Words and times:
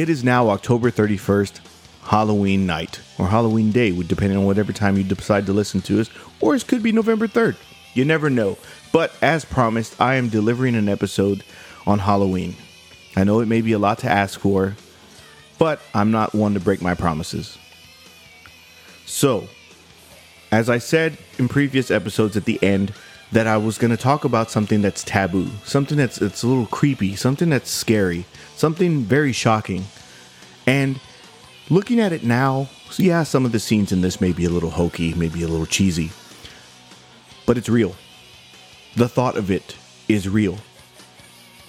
It 0.00 0.08
is 0.08 0.24
now 0.24 0.48
October 0.48 0.90
31st, 0.90 1.60
Halloween 2.04 2.64
night, 2.64 3.00
or 3.18 3.26
Halloween 3.28 3.70
day, 3.70 3.90
depending 3.90 4.38
on 4.38 4.46
whatever 4.46 4.72
time 4.72 4.96
you 4.96 5.04
decide 5.04 5.44
to 5.44 5.52
listen 5.52 5.82
to 5.82 6.00
us, 6.00 6.08
or 6.40 6.54
it 6.54 6.66
could 6.66 6.82
be 6.82 6.90
November 6.90 7.28
3rd. 7.28 7.56
You 7.92 8.06
never 8.06 8.30
know. 8.30 8.56
But 8.94 9.12
as 9.20 9.44
promised, 9.44 10.00
I 10.00 10.14
am 10.14 10.30
delivering 10.30 10.74
an 10.74 10.88
episode 10.88 11.44
on 11.86 11.98
Halloween. 11.98 12.56
I 13.14 13.24
know 13.24 13.40
it 13.40 13.48
may 13.48 13.60
be 13.60 13.72
a 13.72 13.78
lot 13.78 13.98
to 13.98 14.10
ask 14.10 14.40
for, 14.40 14.74
but 15.58 15.82
I'm 15.92 16.10
not 16.10 16.34
one 16.34 16.54
to 16.54 16.60
break 16.60 16.80
my 16.80 16.94
promises. 16.94 17.58
So, 19.04 19.48
as 20.50 20.70
I 20.70 20.78
said 20.78 21.18
in 21.36 21.46
previous 21.46 21.90
episodes 21.90 22.38
at 22.38 22.46
the 22.46 22.58
end, 22.62 22.94
that 23.32 23.46
I 23.46 23.56
was 23.56 23.78
going 23.78 23.90
to 23.90 23.96
talk 23.96 24.24
about 24.24 24.50
something 24.50 24.82
that's 24.82 25.04
taboo, 25.04 25.48
something 25.64 25.96
that's 25.96 26.20
it's 26.20 26.42
a 26.42 26.48
little 26.48 26.66
creepy, 26.66 27.14
something 27.16 27.50
that's 27.50 27.70
scary, 27.70 28.24
something 28.56 29.02
very 29.02 29.32
shocking. 29.32 29.84
And 30.70 31.00
looking 31.68 31.98
at 31.98 32.12
it 32.12 32.22
now, 32.22 32.68
yeah, 32.96 33.24
some 33.24 33.44
of 33.44 33.50
the 33.50 33.58
scenes 33.58 33.90
in 33.90 34.02
this 34.02 34.20
may 34.20 34.30
be 34.30 34.44
a 34.44 34.50
little 34.50 34.70
hokey, 34.70 35.12
maybe 35.14 35.42
a 35.42 35.48
little 35.48 35.66
cheesy, 35.66 36.12
but 37.44 37.58
it's 37.58 37.68
real. 37.68 37.96
The 38.94 39.08
thought 39.08 39.36
of 39.36 39.50
it 39.50 39.76
is 40.06 40.28
real. 40.28 40.58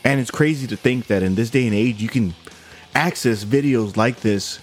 And 0.04 0.20
it's 0.20 0.30
crazy 0.30 0.68
to 0.68 0.76
think 0.76 1.08
that 1.08 1.24
in 1.24 1.34
this 1.34 1.50
day 1.50 1.66
and 1.66 1.74
age, 1.74 2.00
you 2.00 2.10
can 2.10 2.36
access 2.94 3.44
videos 3.44 3.98
like 3.98 4.20
this, 4.20 4.60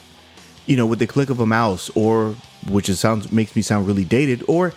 you 0.66 0.76
know, 0.76 0.86
with 0.86 1.00
the 1.00 1.08
click 1.08 1.30
of 1.30 1.40
a 1.40 1.46
mouse, 1.46 1.90
or 1.96 2.36
which 2.68 2.86
sounds 2.90 3.32
makes 3.32 3.56
me 3.56 3.62
sound 3.62 3.88
really 3.88 4.04
dated, 4.04 4.44
or 4.46 4.72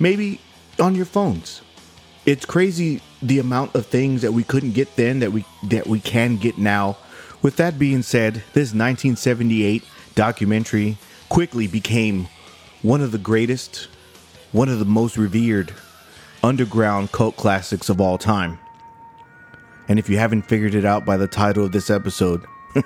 maybe 0.00 0.40
on 0.80 0.96
your 0.96 1.04
phones. 1.04 1.62
It's 2.26 2.44
crazy 2.44 3.00
the 3.22 3.38
amount 3.38 3.76
of 3.76 3.86
things 3.86 4.22
that 4.22 4.32
we 4.32 4.42
couldn't 4.42 4.72
get 4.72 4.96
then 4.96 5.20
that 5.20 5.30
we 5.30 5.44
that 5.68 5.86
we 5.86 6.00
can 6.00 6.36
get 6.36 6.58
now. 6.58 6.96
With 7.44 7.56
that 7.56 7.78
being 7.78 8.00
said, 8.00 8.36
this 8.54 8.72
1978 8.72 9.84
documentary 10.14 10.96
quickly 11.28 11.66
became 11.66 12.28
one 12.80 13.02
of 13.02 13.12
the 13.12 13.18
greatest, 13.18 13.88
one 14.52 14.70
of 14.70 14.78
the 14.78 14.86
most 14.86 15.18
revered 15.18 15.70
underground 16.42 17.12
cult 17.12 17.36
classics 17.36 17.90
of 17.90 18.00
all 18.00 18.16
time. 18.16 18.58
And 19.88 19.98
if 19.98 20.08
you 20.08 20.16
haven't 20.16 20.48
figured 20.48 20.74
it 20.74 20.86
out 20.86 21.04
by 21.04 21.18
the 21.18 21.28
title 21.28 21.66
of 21.66 21.72
this 21.72 21.90
episode, 21.90 22.46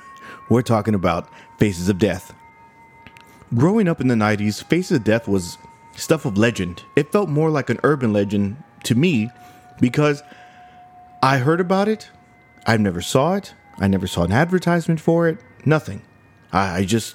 we're 0.50 0.62
talking 0.62 0.94
about 0.94 1.28
Faces 1.58 1.88
of 1.88 2.00
Death. 2.00 2.34
Growing 3.54 3.86
up 3.86 4.00
in 4.00 4.08
the 4.08 4.16
90s, 4.16 4.64
Faces 4.64 4.96
of 4.96 5.04
Death 5.04 5.28
was 5.28 5.56
stuff 5.94 6.24
of 6.24 6.36
legend. 6.36 6.82
It 6.96 7.12
felt 7.12 7.28
more 7.28 7.50
like 7.50 7.70
an 7.70 7.78
urban 7.84 8.12
legend 8.12 8.60
to 8.82 8.96
me 8.96 9.30
because 9.80 10.20
I 11.22 11.38
heard 11.38 11.60
about 11.60 11.86
it, 11.86 12.10
I 12.66 12.76
never 12.76 13.00
saw 13.00 13.34
it, 13.36 13.54
I 13.78 13.88
never 13.88 14.06
saw 14.06 14.24
an 14.24 14.32
advertisement 14.32 15.00
for 15.00 15.28
it, 15.28 15.38
nothing. 15.64 16.02
I, 16.52 16.78
I 16.78 16.84
just 16.84 17.14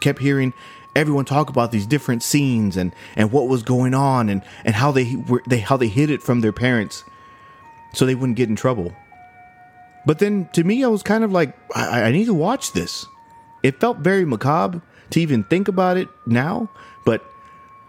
kept 0.00 0.20
hearing 0.20 0.52
everyone 0.94 1.24
talk 1.24 1.48
about 1.48 1.72
these 1.72 1.86
different 1.86 2.22
scenes 2.22 2.76
and, 2.76 2.92
and 3.16 3.32
what 3.32 3.48
was 3.48 3.62
going 3.62 3.94
on 3.94 4.28
and, 4.28 4.42
and 4.64 4.74
how 4.74 4.92
they 4.92 5.16
were 5.16 5.42
they 5.48 5.58
how 5.58 5.76
they 5.76 5.88
hid 5.88 6.10
it 6.10 6.22
from 6.22 6.40
their 6.40 6.52
parents 6.52 7.04
so 7.92 8.06
they 8.06 8.14
wouldn't 8.14 8.36
get 8.36 8.48
in 8.48 8.56
trouble. 8.56 8.94
But 10.06 10.18
then 10.18 10.48
to 10.52 10.64
me 10.64 10.84
I 10.84 10.88
was 10.88 11.02
kind 11.02 11.24
of 11.24 11.32
like 11.32 11.56
I, 11.74 12.04
I 12.04 12.12
need 12.12 12.26
to 12.26 12.34
watch 12.34 12.72
this. 12.72 13.06
It 13.62 13.80
felt 13.80 13.98
very 13.98 14.24
macabre 14.24 14.82
to 15.10 15.20
even 15.20 15.44
think 15.44 15.68
about 15.68 15.96
it 15.96 16.08
now, 16.26 16.70
but 17.04 17.24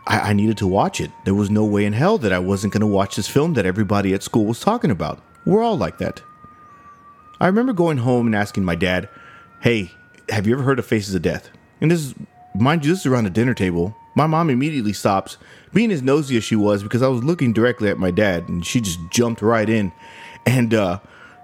I, 0.08 0.30
I 0.32 0.34
needed 0.34 0.58
to 0.60 0.68
watch 0.68 1.02
it. 1.02 1.12
There 1.26 1.36
was 1.36 1.50
no 1.50 1.66
way 1.66 1.86
in 1.86 1.94
hell 1.94 2.18
that 2.20 2.32
I 2.32 2.40
wasn't 2.40 2.74
going 2.74 2.82
to 2.82 2.88
watch 2.88 3.16
this 3.16 3.28
film 3.28 3.54
that 3.54 3.66
everybody 3.66 4.14
at 4.14 4.24
school 4.24 4.46
was 4.46 4.60
talking 4.60 4.92
about. 4.92 5.22
We're 5.46 5.64
all 5.64 5.78
like 5.78 5.98
that. 6.00 6.22
I 7.40 7.48
remember 7.48 7.74
going 7.74 7.98
home 7.98 8.26
and 8.26 8.36
asking 8.36 8.64
my 8.64 8.76
dad, 8.76 9.10
Hey, 9.62 9.92
have 10.30 10.48
you 10.48 10.54
ever 10.54 10.64
heard 10.64 10.80
of 10.80 10.86
Faces 10.86 11.16
of 11.16 11.22
Death? 11.22 11.50
And 11.82 11.92
this 11.92 12.02
is, 12.02 12.16
mind 12.54 12.86
you, 12.86 12.92
this 12.92 13.02
is 13.02 13.06
around 13.06 13.26
a 13.26 13.32
dinner 13.32 13.54
table. 13.54 13.96
My 14.16 14.28
mom 14.28 14.50
immediately 14.50 14.94
stops, 14.94 15.38
being 15.74 15.92
as 15.92 16.02
nosy 16.02 16.38
as 16.38 16.44
she 16.44 16.56
was, 16.56 16.84
because 16.84 17.02
I 17.02 17.08
was 17.10 17.24
looking 17.24 17.52
directly 17.52 17.90
at 17.90 17.98
my 17.98 18.12
dad, 18.12 18.48
and 18.48 18.66
she 18.66 18.80
just 18.80 19.00
jumped 19.10 19.42
right 19.42 19.68
in. 19.68 19.92
And, 20.46 20.74
uh, 20.74 21.00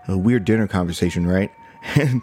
a 0.07 0.17
weird 0.17 0.45
dinner 0.45 0.67
conversation, 0.67 1.27
right? 1.27 1.51
And 1.95 2.21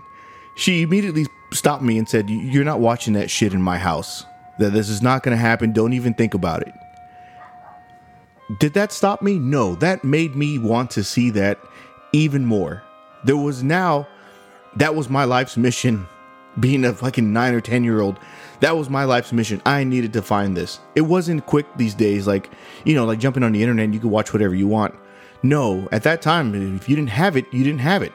she 0.57 0.83
immediately 0.83 1.27
stopped 1.53 1.83
me 1.83 1.99
and 1.99 2.09
said, 2.09 2.31
You're 2.31 2.65
not 2.65 2.81
watching 2.81 3.15
that 3.15 3.31
shit 3.31 3.53
in 3.53 3.63
my 3.63 3.79
house. 3.79 4.25
That 4.59 4.73
this 4.73 4.89
is 4.89 5.03
not 5.03 5.23
going 5.23 5.37
to 5.37 5.41
happen. 5.41 5.73
Don't 5.73 5.93
even 5.93 6.15
think 6.15 6.35
about 6.35 6.63
it. 6.63 6.75
Did 8.59 8.75
that 8.75 8.93
stop 8.93 9.21
me? 9.23 9.39
No. 9.39 9.75
That 9.75 10.05
made 10.05 10.35
me 10.35 10.59
want 10.59 10.91
to 10.93 11.05
see 11.05 11.31
that 11.31 11.59
even 12.13 12.45
more. 12.45 12.83
There 13.29 13.37
was 13.37 13.63
now, 13.63 14.09
that 14.77 14.95
was 14.95 15.11
my 15.11 15.25
life's 15.25 15.59
mission. 15.59 16.07
Being 16.59 16.83
a 16.87 16.95
fucking 16.95 17.31
nine 17.31 17.53
or 17.53 17.61
10 17.61 17.85
year 17.85 18.01
old, 18.01 18.19
that 18.61 18.75
was 18.75 18.89
my 18.89 19.05
life's 19.05 19.35
mission. 19.35 19.61
I 19.67 19.85
needed 19.85 20.15
to 20.15 20.23
find 20.23 20.57
this. 20.57 20.81
It 20.95 21.03
wasn't 21.03 21.45
quick 21.45 21.67
these 21.77 21.93
days, 21.93 22.27
like, 22.27 22.49
you 22.87 22.95
know, 22.95 23.05
like 23.05 23.19
jumping 23.19 23.43
on 23.43 23.53
the 23.53 23.61
internet 23.61 23.93
you 23.93 24.01
could 24.01 24.11
watch 24.11 24.33
whatever 24.33 24.55
you 24.55 24.67
want. 24.67 24.95
No, 25.43 25.91
at 25.93 26.05
that 26.05 26.23
time, 26.23 26.55
if 26.75 26.89
you 26.89 26.97
didn't 26.97 27.11
have 27.11 27.37
it, 27.37 27.45
you 27.53 27.63
didn't 27.63 27.81
have 27.81 28.03
it. 28.03 28.13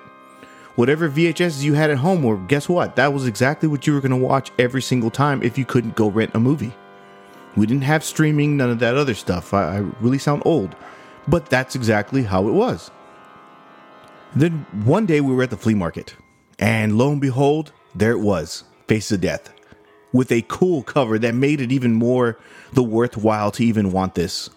Whatever 0.77 1.07
VHS 1.07 1.61
you 1.61 1.75
had 1.75 1.91
at 1.91 1.97
home, 1.97 2.25
or 2.25 2.37
guess 2.47 2.67
what? 2.67 2.95
That 2.95 3.13
was 3.13 3.27
exactly 3.27 3.69
what 3.69 3.85
you 3.85 3.93
were 3.93 4.01
going 4.01 4.19
to 4.19 4.27
watch 4.27 4.51
every 4.57 4.81
single 4.81 5.11
time 5.11 5.43
if 5.43 5.59
you 5.59 5.63
couldn't 5.63 5.95
go 5.95 6.09
rent 6.09 6.31
a 6.33 6.39
movie. 6.39 6.73
We 7.55 7.67
didn't 7.67 7.83
have 7.83 8.03
streaming, 8.03 8.57
none 8.57 8.71
of 8.71 8.79
that 8.79 8.97
other 8.97 9.13
stuff. 9.13 9.53
I, 9.53 9.75
I 9.75 9.77
really 10.01 10.17
sound 10.17 10.41
old, 10.43 10.75
but 11.27 11.51
that's 11.51 11.75
exactly 11.75 12.23
how 12.23 12.47
it 12.47 12.53
was. 12.53 12.89
Then 14.35 14.65
one 14.83 15.05
day 15.05 15.21
we 15.21 15.33
were 15.33 15.43
at 15.43 15.49
the 15.51 15.57
flea 15.57 15.75
market, 15.75 16.15
and 16.57 16.97
lo 16.97 17.11
and 17.11 17.21
behold, 17.21 17.71
there 17.93 18.11
it 18.11 18.19
was 18.19 18.63
Face 18.87 19.11
of 19.11 19.21
Death 19.21 19.53
with 20.11 20.31
a 20.31 20.45
cool 20.47 20.83
cover 20.83 21.19
that 21.19 21.33
made 21.33 21.59
it 21.59 21.71
even 21.71 21.93
more 21.93 22.39
the 22.71 22.83
worthwhile 22.83 23.51
to 23.51 23.65
even 23.65 23.91
want 23.91 24.15
this. 24.15 24.49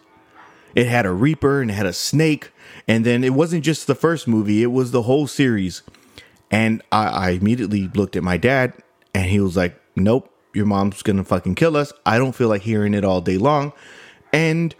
It 0.74 0.86
had 0.86 1.06
a 1.06 1.10
Reaper 1.10 1.62
and 1.62 1.70
it 1.70 1.74
had 1.74 1.86
a 1.86 1.92
snake, 1.92 2.52
and 2.86 3.04
then 3.04 3.24
it 3.24 3.32
wasn't 3.32 3.64
just 3.64 3.86
the 3.86 3.94
first 3.94 4.28
movie, 4.28 4.62
it 4.62 4.66
was 4.66 4.90
the 4.90 5.02
whole 5.02 5.26
series. 5.26 5.82
And 6.50 6.82
I, 6.92 7.06
I 7.06 7.30
immediately 7.30 7.88
looked 7.88 8.16
at 8.16 8.22
my 8.22 8.36
dad, 8.36 8.74
and 9.14 9.24
he 9.26 9.40
was 9.40 9.56
like, 9.56 9.80
Nope, 9.96 10.30
your 10.52 10.66
mom's 10.66 11.02
gonna 11.02 11.24
fucking 11.24 11.54
kill 11.54 11.76
us. 11.76 11.92
I 12.04 12.18
don't 12.18 12.34
feel 12.34 12.48
like 12.48 12.62
hearing 12.62 12.94
it 12.94 13.04
all 13.04 13.20
day 13.22 13.38
long. 13.38 13.72
And 14.32 14.74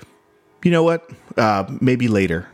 you 0.63 0.71
know 0.71 0.83
what? 0.83 1.11
Uh, 1.37 1.65
maybe 1.81 2.09
later. 2.09 2.49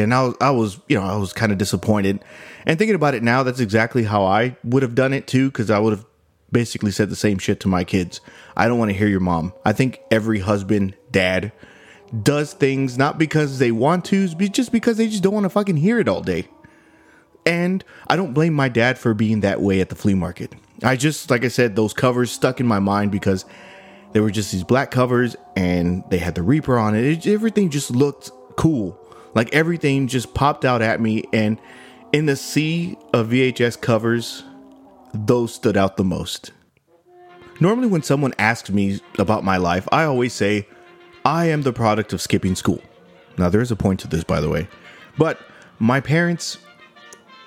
And 0.00 0.14
I 0.14 0.24
was, 0.24 0.34
I 0.40 0.50
was, 0.50 0.80
you 0.88 0.98
know, 0.98 1.04
I 1.04 1.16
was 1.16 1.32
kind 1.32 1.52
of 1.52 1.58
disappointed. 1.58 2.24
And 2.66 2.78
thinking 2.78 2.94
about 2.94 3.14
it 3.14 3.22
now, 3.22 3.42
that's 3.42 3.60
exactly 3.60 4.04
how 4.04 4.24
I 4.24 4.56
would 4.64 4.82
have 4.82 4.94
done 4.94 5.12
it 5.12 5.26
too, 5.26 5.50
because 5.50 5.70
I 5.70 5.78
would 5.78 5.92
have 5.92 6.04
basically 6.52 6.90
said 6.90 7.10
the 7.10 7.16
same 7.16 7.38
shit 7.38 7.60
to 7.60 7.68
my 7.68 7.84
kids. 7.84 8.20
I 8.56 8.68
don't 8.68 8.78
want 8.78 8.90
to 8.90 8.96
hear 8.96 9.08
your 9.08 9.20
mom. 9.20 9.52
I 9.64 9.72
think 9.72 10.00
every 10.10 10.40
husband, 10.40 10.96
dad, 11.10 11.52
does 12.22 12.52
things 12.52 12.98
not 12.98 13.18
because 13.18 13.58
they 13.58 13.70
want 13.70 14.04
to, 14.06 14.28
but 14.34 14.52
just 14.52 14.72
because 14.72 14.96
they 14.96 15.08
just 15.08 15.22
don't 15.22 15.34
want 15.34 15.44
to 15.44 15.50
fucking 15.50 15.76
hear 15.76 16.00
it 16.00 16.08
all 16.08 16.22
day. 16.22 16.48
And 17.46 17.84
I 18.06 18.16
don't 18.16 18.34
blame 18.34 18.52
my 18.52 18.68
dad 18.68 18.98
for 18.98 19.14
being 19.14 19.40
that 19.40 19.60
way 19.60 19.80
at 19.80 19.88
the 19.88 19.94
flea 19.94 20.14
market. 20.14 20.52
I 20.82 20.96
just, 20.96 21.30
like 21.30 21.44
I 21.44 21.48
said, 21.48 21.76
those 21.76 21.92
covers 21.92 22.30
stuck 22.30 22.60
in 22.60 22.66
my 22.66 22.78
mind 22.78 23.12
because 23.12 23.44
they 24.12 24.20
were 24.20 24.30
just 24.30 24.52
these 24.52 24.64
black 24.64 24.90
covers 24.90 25.36
and 25.56 26.04
they 26.10 26.18
had 26.18 26.34
the 26.34 26.42
Reaper 26.42 26.78
on 26.78 26.94
it. 26.94 27.04
it 27.04 27.26
everything 27.26 27.70
just 27.70 27.90
looked 27.90 28.30
cool. 28.56 28.98
Like 29.34 29.52
everything 29.54 30.06
just 30.08 30.34
popped 30.34 30.64
out 30.64 30.82
at 30.82 31.00
me. 31.00 31.24
And 31.32 31.58
in 32.12 32.26
the 32.26 32.36
sea 32.36 32.96
of 33.12 33.28
VHS 33.28 33.80
covers, 33.80 34.44
those 35.14 35.54
stood 35.54 35.76
out 35.76 35.96
the 35.96 36.04
most. 36.04 36.52
Normally, 37.60 37.88
when 37.88 38.02
someone 38.02 38.32
asks 38.38 38.70
me 38.70 39.00
about 39.18 39.44
my 39.44 39.58
life, 39.58 39.86
I 39.92 40.04
always 40.04 40.32
say, 40.32 40.66
I 41.24 41.46
am 41.46 41.62
the 41.62 41.72
product 41.72 42.12
of 42.12 42.22
skipping 42.22 42.54
school. 42.54 42.80
Now, 43.36 43.50
there 43.50 43.60
is 43.60 43.70
a 43.70 43.76
point 43.76 44.00
to 44.00 44.08
this, 44.08 44.24
by 44.24 44.40
the 44.40 44.48
way. 44.48 44.66
But 45.18 45.38
my 45.78 46.00
parents, 46.00 46.56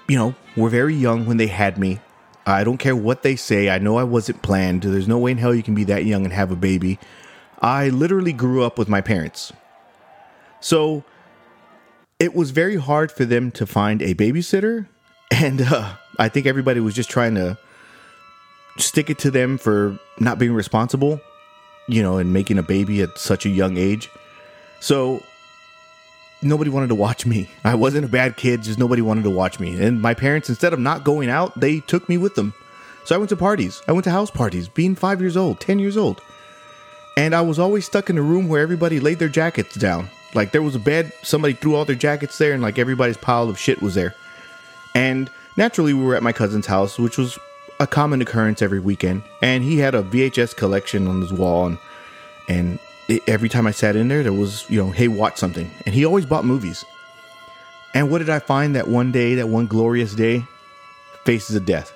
you 0.08 0.16
know, 0.16 0.36
were 0.56 0.70
very 0.70 0.94
young 0.94 1.26
when 1.26 1.38
they 1.38 1.48
had 1.48 1.80
me. 1.80 2.00
I 2.46 2.64
don't 2.64 2.78
care 2.78 2.96
what 2.96 3.24
they 3.24 3.36
say. 3.36 3.70
I 3.70 3.80
know 3.80 3.98
I 3.98 4.04
wasn't 4.04 4.42
planned. 4.42 4.84
There's 4.84 5.08
no 5.08 5.18
way 5.18 5.32
in 5.32 5.38
hell 5.38 5.56
you 5.56 5.64
can 5.64 5.76
be 5.76 5.86
that 5.86 6.06
young 6.06 6.26
and 6.26 6.34
have 6.34 6.52
a 6.52 6.56
baby. 6.56 7.00
I 7.62 7.90
literally 7.90 8.34
grew 8.34 8.64
up 8.64 8.78
with 8.78 8.90
my 8.90 9.02
parents. 9.02 9.54
So 10.60 11.04
it 12.24 12.34
was 12.34 12.52
very 12.52 12.78
hard 12.78 13.12
for 13.12 13.26
them 13.26 13.52
to 13.52 13.66
find 13.66 14.02
a 14.02 14.16
babysitter. 14.16 14.88
And 15.30 15.62
uh, 15.62 15.96
I 16.18 16.30
think 16.30 16.46
everybody 16.46 16.80
was 16.80 16.96
just 16.96 17.10
trying 17.10 17.36
to 17.36 17.58
stick 18.78 19.10
it 19.10 19.20
to 19.20 19.30
them 19.30 19.58
for 19.58 20.00
not 20.22 20.40
being 20.40 20.54
responsible, 20.54 21.20
you 21.90 22.02
know, 22.02 22.18
and 22.18 22.32
making 22.32 22.58
a 22.58 22.64
baby 22.64 23.02
at 23.02 23.18
such 23.18 23.46
a 23.46 23.50
young 23.50 23.76
age. 23.76 24.10
So 24.80 25.22
nobody 26.42 26.70
wanted 26.70 26.88
to 26.88 26.96
watch 26.96 27.26
me. 27.26 27.50
I 27.66 27.76
wasn't 27.76 28.06
a 28.06 28.08
bad 28.10 28.38
kid, 28.38 28.64
just 28.64 28.80
nobody 28.80 29.02
wanted 29.02 29.26
to 29.26 29.30
watch 29.30 29.60
me. 29.60 29.84
And 29.84 30.02
my 30.02 30.14
parents, 30.14 30.48
instead 30.48 30.72
of 30.72 30.80
not 30.80 31.04
going 31.04 31.30
out, 31.30 31.60
they 31.60 31.82
took 31.82 32.08
me 32.08 32.16
with 32.16 32.36
them. 32.36 32.54
So 33.04 33.16
I 33.16 33.18
went 33.18 33.30
to 33.32 33.36
parties. 33.36 33.82
I 33.86 33.92
went 33.92 34.06
to 34.06 34.12
house 34.12 34.32
parties, 34.32 34.70
being 34.70 34.96
five 34.96 35.20
years 35.20 35.36
old, 35.36 35.60
10 35.60 35.78
years 35.80 35.98
old. 35.98 36.22
And 37.18 37.36
I 37.36 37.42
was 37.42 37.60
always 37.60 37.86
stuck 37.86 38.10
in 38.10 38.18
a 38.18 38.22
room 38.22 38.48
where 38.48 38.62
everybody 38.62 39.02
laid 39.02 39.20
their 39.20 39.28
jackets 39.28 39.76
down. 39.76 40.08
Like 40.36 40.52
there 40.52 40.62
was 40.62 40.76
a 40.76 40.80
bed, 40.80 41.12
somebody 41.22 41.54
threw 41.54 41.76
all 41.76 41.86
their 41.86 41.96
jackets 41.96 42.38
there, 42.38 42.54
and 42.54 42.62
like 42.62 42.80
everybody's 42.80 43.18
pile 43.18 43.50
of 43.50 43.60
shit 43.60 43.82
was 43.82 43.96
there. 43.96 44.16
And 44.96 45.30
naturally, 45.58 45.94
we 45.94 46.04
were 46.04 46.16
at 46.16 46.24
my 46.24 46.34
cousin's 46.34 46.66
house, 46.66 46.98
which 46.98 47.18
was 47.18 47.38
a 47.80 47.88
common 47.88 48.22
occurrence 48.22 48.62
every 48.62 48.80
weekend. 48.80 49.24
And 49.42 49.64
he 49.64 49.78
had 49.78 49.96
a 49.96 50.04
VHS 50.04 50.56
collection 50.56 51.08
on 51.08 51.22
his 51.22 51.34
wall, 51.34 51.68
and 51.68 51.78
and 52.48 52.80
it, 53.08 53.22
every 53.28 53.50
time 53.50 53.68
I 53.68 53.72
sat 53.72 53.96
in 53.96 54.08
there, 54.08 54.24
there 54.24 54.34
was 54.34 54.70
you 54.70 54.84
know, 54.84 54.92
hey, 54.92 55.08
watch 55.08 55.38
something. 55.38 55.70
And 55.86 55.94
he 55.94 56.06
always 56.06 56.26
bought 56.26 56.46
movies. 56.46 56.84
And 57.94 58.10
what 58.10 58.20
did 58.20 58.30
I 58.30 58.40
find 58.40 58.76
that 58.76 58.88
one 58.88 59.12
day, 59.12 59.36
that 59.36 59.50
one 59.50 59.68
glorious 59.68 60.16
day? 60.16 60.44
Faces 61.26 61.56
of 61.56 61.66
Death. 61.66 61.94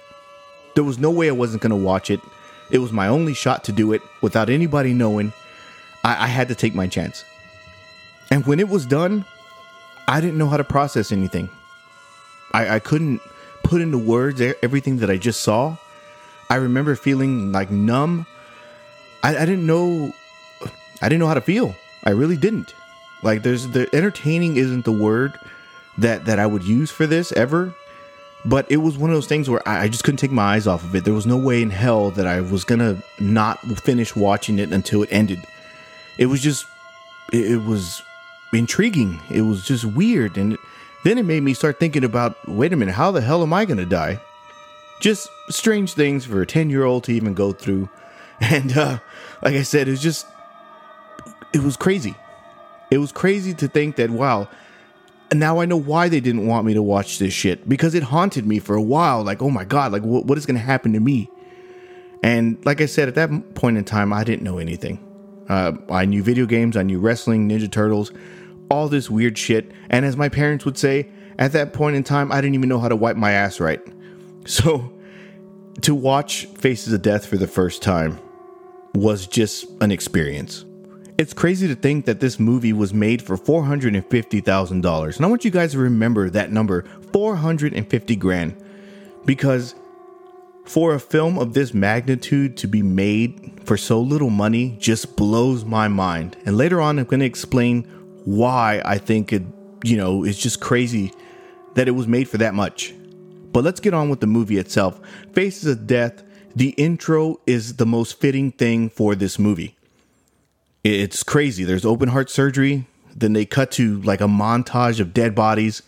There 0.75 0.83
was 0.83 0.99
no 0.99 1.09
way 1.09 1.27
I 1.27 1.31
wasn't 1.31 1.63
going 1.63 1.71
to 1.71 1.75
watch 1.75 2.11
it. 2.11 2.21
It 2.69 2.77
was 2.77 2.91
my 2.91 3.07
only 3.07 3.33
shot 3.33 3.63
to 3.63 3.71
do 3.71 3.93
it 3.93 4.01
without 4.21 4.49
anybody 4.49 4.93
knowing. 4.93 5.33
I, 6.03 6.25
I 6.25 6.27
had 6.27 6.49
to 6.49 6.55
take 6.55 6.75
my 6.75 6.87
chance. 6.87 7.25
And 8.31 8.45
when 8.45 8.59
it 8.59 8.69
was 8.69 8.85
done, 8.85 9.25
I 10.07 10.21
didn't 10.21 10.37
know 10.37 10.47
how 10.47 10.57
to 10.57 10.63
process 10.63 11.11
anything. 11.11 11.49
I, 12.53 12.75
I 12.75 12.79
couldn't 12.79 13.21
put 13.63 13.81
into 13.81 13.97
words 13.97 14.41
everything 14.41 14.97
that 14.97 15.09
I 15.09 15.17
just 15.17 15.41
saw. 15.41 15.77
I 16.49 16.55
remember 16.55 16.95
feeling 16.95 17.51
like 17.51 17.69
numb. 17.69 18.25
I, 19.23 19.37
I 19.37 19.45
didn't 19.45 19.65
know. 19.65 20.13
I 21.01 21.09
didn't 21.09 21.19
know 21.19 21.27
how 21.27 21.33
to 21.33 21.41
feel. 21.41 21.75
I 22.03 22.11
really 22.11 22.37
didn't. 22.37 22.73
Like 23.23 23.43
there's 23.43 23.67
the 23.67 23.93
entertaining 23.93 24.57
isn't 24.57 24.85
the 24.85 24.91
word 24.91 25.37
that 25.97 26.25
that 26.25 26.39
I 26.39 26.45
would 26.45 26.63
use 26.63 26.91
for 26.91 27.05
this 27.05 27.31
ever. 27.33 27.73
But 28.45 28.71
it 28.71 28.77
was 28.77 28.97
one 28.97 29.09
of 29.09 29.15
those 29.15 29.27
things 29.27 29.49
where 29.49 29.67
I 29.67 29.89
just 29.89 30.05
couldn't 30.05 30.19
take 30.19 30.31
my 30.31 30.53
eyes 30.55 30.67
off 30.67 30.83
of 30.83 30.95
it. 30.95 31.03
There 31.03 31.13
was 31.13 31.25
no 31.25 31.37
way 31.37 31.61
in 31.61 31.69
hell 31.69 32.11
that 32.11 32.25
I 32.25 32.39
was 32.39 32.63
gonna 32.63 33.01
not 33.19 33.59
finish 33.79 34.15
watching 34.15 34.59
it 34.59 34.71
until 34.71 35.03
it 35.03 35.09
ended. 35.11 35.43
It 36.17 36.27
was 36.27 36.41
just, 36.41 36.65
it, 37.33 37.61
was 37.61 38.01
intriguing. 38.53 39.19
It 39.29 39.41
was 39.41 39.65
just 39.65 39.85
weird, 39.85 40.37
and 40.37 40.57
then 41.03 41.17
it 41.17 41.23
made 41.23 41.43
me 41.43 41.53
start 41.53 41.79
thinking 41.79 42.03
about, 42.03 42.35
wait 42.47 42.73
a 42.73 42.75
minute, 42.75 42.95
how 42.95 43.11
the 43.11 43.21
hell 43.21 43.43
am 43.43 43.53
I 43.53 43.65
gonna 43.65 43.85
die? 43.85 44.19
Just 44.99 45.29
strange 45.49 45.93
things 45.93 46.25
for 46.25 46.41
a 46.41 46.45
ten 46.45 46.69
year 46.69 46.83
old 46.83 47.03
to 47.05 47.11
even 47.11 47.33
go 47.33 47.51
through, 47.51 47.89
and 48.41 48.77
uh, 48.77 48.99
like 49.41 49.55
I 49.55 49.63
said, 49.63 49.87
it 49.87 49.91
was 49.91 50.01
just, 50.01 50.25
it 51.53 51.61
was 51.61 51.77
crazy. 51.77 52.15
It 52.89 52.99
was 52.99 53.11
crazy 53.11 53.53
to 53.55 53.67
think 53.67 53.97
that 53.97 54.09
wow 54.09 54.47
now 55.33 55.59
I 55.59 55.65
know 55.65 55.77
why 55.77 56.09
they 56.09 56.19
didn't 56.19 56.47
want 56.47 56.65
me 56.65 56.73
to 56.73 56.81
watch 56.81 57.19
this 57.19 57.33
shit 57.33 57.67
because 57.67 57.93
it 57.93 58.03
haunted 58.03 58.45
me 58.45 58.59
for 58.59 58.75
a 58.75 58.81
while. 58.81 59.23
Like, 59.23 59.41
oh 59.41 59.49
my 59.49 59.65
god, 59.65 59.91
like 59.91 60.03
what, 60.03 60.25
what 60.25 60.37
is 60.37 60.45
going 60.45 60.55
to 60.55 60.63
happen 60.63 60.93
to 60.93 60.99
me? 60.99 61.29
And 62.23 62.63
like 62.65 62.81
I 62.81 62.85
said, 62.85 63.07
at 63.07 63.15
that 63.15 63.55
point 63.55 63.77
in 63.77 63.83
time, 63.83 64.13
I 64.13 64.23
didn't 64.23 64.43
know 64.43 64.57
anything. 64.57 65.03
Uh, 65.49 65.73
I 65.89 66.05
knew 66.05 66.23
video 66.23 66.45
games, 66.45 66.75
I 66.75 66.83
knew 66.83 66.99
wrestling, 66.99 67.49
Ninja 67.49 67.71
Turtles, 67.71 68.11
all 68.69 68.89
this 68.89 69.09
weird 69.09 69.37
shit. 69.37 69.71
And 69.89 70.05
as 70.05 70.17
my 70.17 70.29
parents 70.29 70.65
would 70.65 70.77
say, 70.77 71.09
at 71.39 71.51
that 71.53 71.73
point 71.73 71.95
in 71.95 72.03
time, 72.03 72.31
I 72.31 72.41
didn't 72.41 72.55
even 72.55 72.69
know 72.69 72.79
how 72.79 72.89
to 72.89 72.95
wipe 72.95 73.15
my 73.15 73.31
ass 73.31 73.59
right. 73.59 73.81
So 74.47 74.93
to 75.81 75.93
watch 75.93 76.45
Faces 76.45 76.93
of 76.93 77.01
Death 77.01 77.25
for 77.25 77.35
the 77.35 77.47
first 77.47 77.81
time 77.81 78.17
was 78.95 79.27
just 79.27 79.69
an 79.81 79.91
experience. 79.91 80.63
It's 81.17 81.33
crazy 81.33 81.67
to 81.67 81.75
think 81.75 82.05
that 82.05 82.21
this 82.21 82.39
movie 82.39 82.71
was 82.71 82.93
made 82.93 83.21
for 83.21 83.37
$450,000. 83.37 85.15
And 85.17 85.25
I 85.25 85.27
want 85.27 85.43
you 85.43 85.51
guys 85.51 85.73
to 85.73 85.79
remember 85.79 86.29
that 86.29 86.51
number 86.51 86.85
450 87.11 88.15
grand 88.15 88.55
because 89.25 89.75
for 90.67 90.93
a 90.93 90.99
film 90.99 91.39
of 91.39 91.53
this 91.53 91.73
magnitude 91.73 92.57
to 92.57 92.67
be 92.67 92.81
made 92.81 93.61
for 93.63 93.77
so 93.77 94.01
little 94.01 94.29
money 94.29 94.75
just 94.79 95.15
blows 95.15 95.63
my 95.63 95.87
mind. 95.87 96.35
And 96.45 96.57
later 96.57 96.81
on 96.81 96.99
I'm 96.99 97.05
going 97.05 97.21
to 97.21 97.25
explain 97.25 97.83
why 98.25 98.81
I 98.83 98.97
think 98.97 99.31
it, 99.31 99.43
you 99.83 99.95
know, 99.95 100.23
it's 100.23 100.37
just 100.37 100.59
crazy 100.59 101.13
that 101.75 101.87
it 101.87 101.91
was 101.91 102.07
made 102.07 102.27
for 102.27 102.37
that 102.39 102.53
much. 102.53 102.93
But 103.53 103.63
let's 103.63 103.79
get 103.79 103.93
on 103.93 104.09
with 104.09 104.19
the 104.19 104.27
movie 104.27 104.57
itself. 104.57 104.99
Faces 105.31 105.65
of 105.71 105.87
Death, 105.87 106.23
the 106.55 106.69
intro 106.71 107.39
is 107.47 107.77
the 107.77 107.85
most 107.85 108.19
fitting 108.19 108.51
thing 108.51 108.89
for 108.89 109.15
this 109.15 109.39
movie. 109.39 109.77
It's 110.83 111.23
crazy. 111.23 111.63
There's 111.63 111.85
open 111.85 112.09
heart 112.09 112.29
surgery. 112.29 112.87
Then 113.15 113.33
they 113.33 113.45
cut 113.45 113.71
to 113.71 114.01
like 114.01 114.21
a 114.21 114.27
montage 114.27 114.99
of 114.99 115.13
dead 115.13 115.33
bodies. 115.33 115.81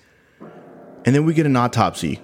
And 1.05 1.15
then 1.15 1.25
we 1.25 1.33
get 1.33 1.45
an 1.45 1.55
autopsy. 1.55 2.21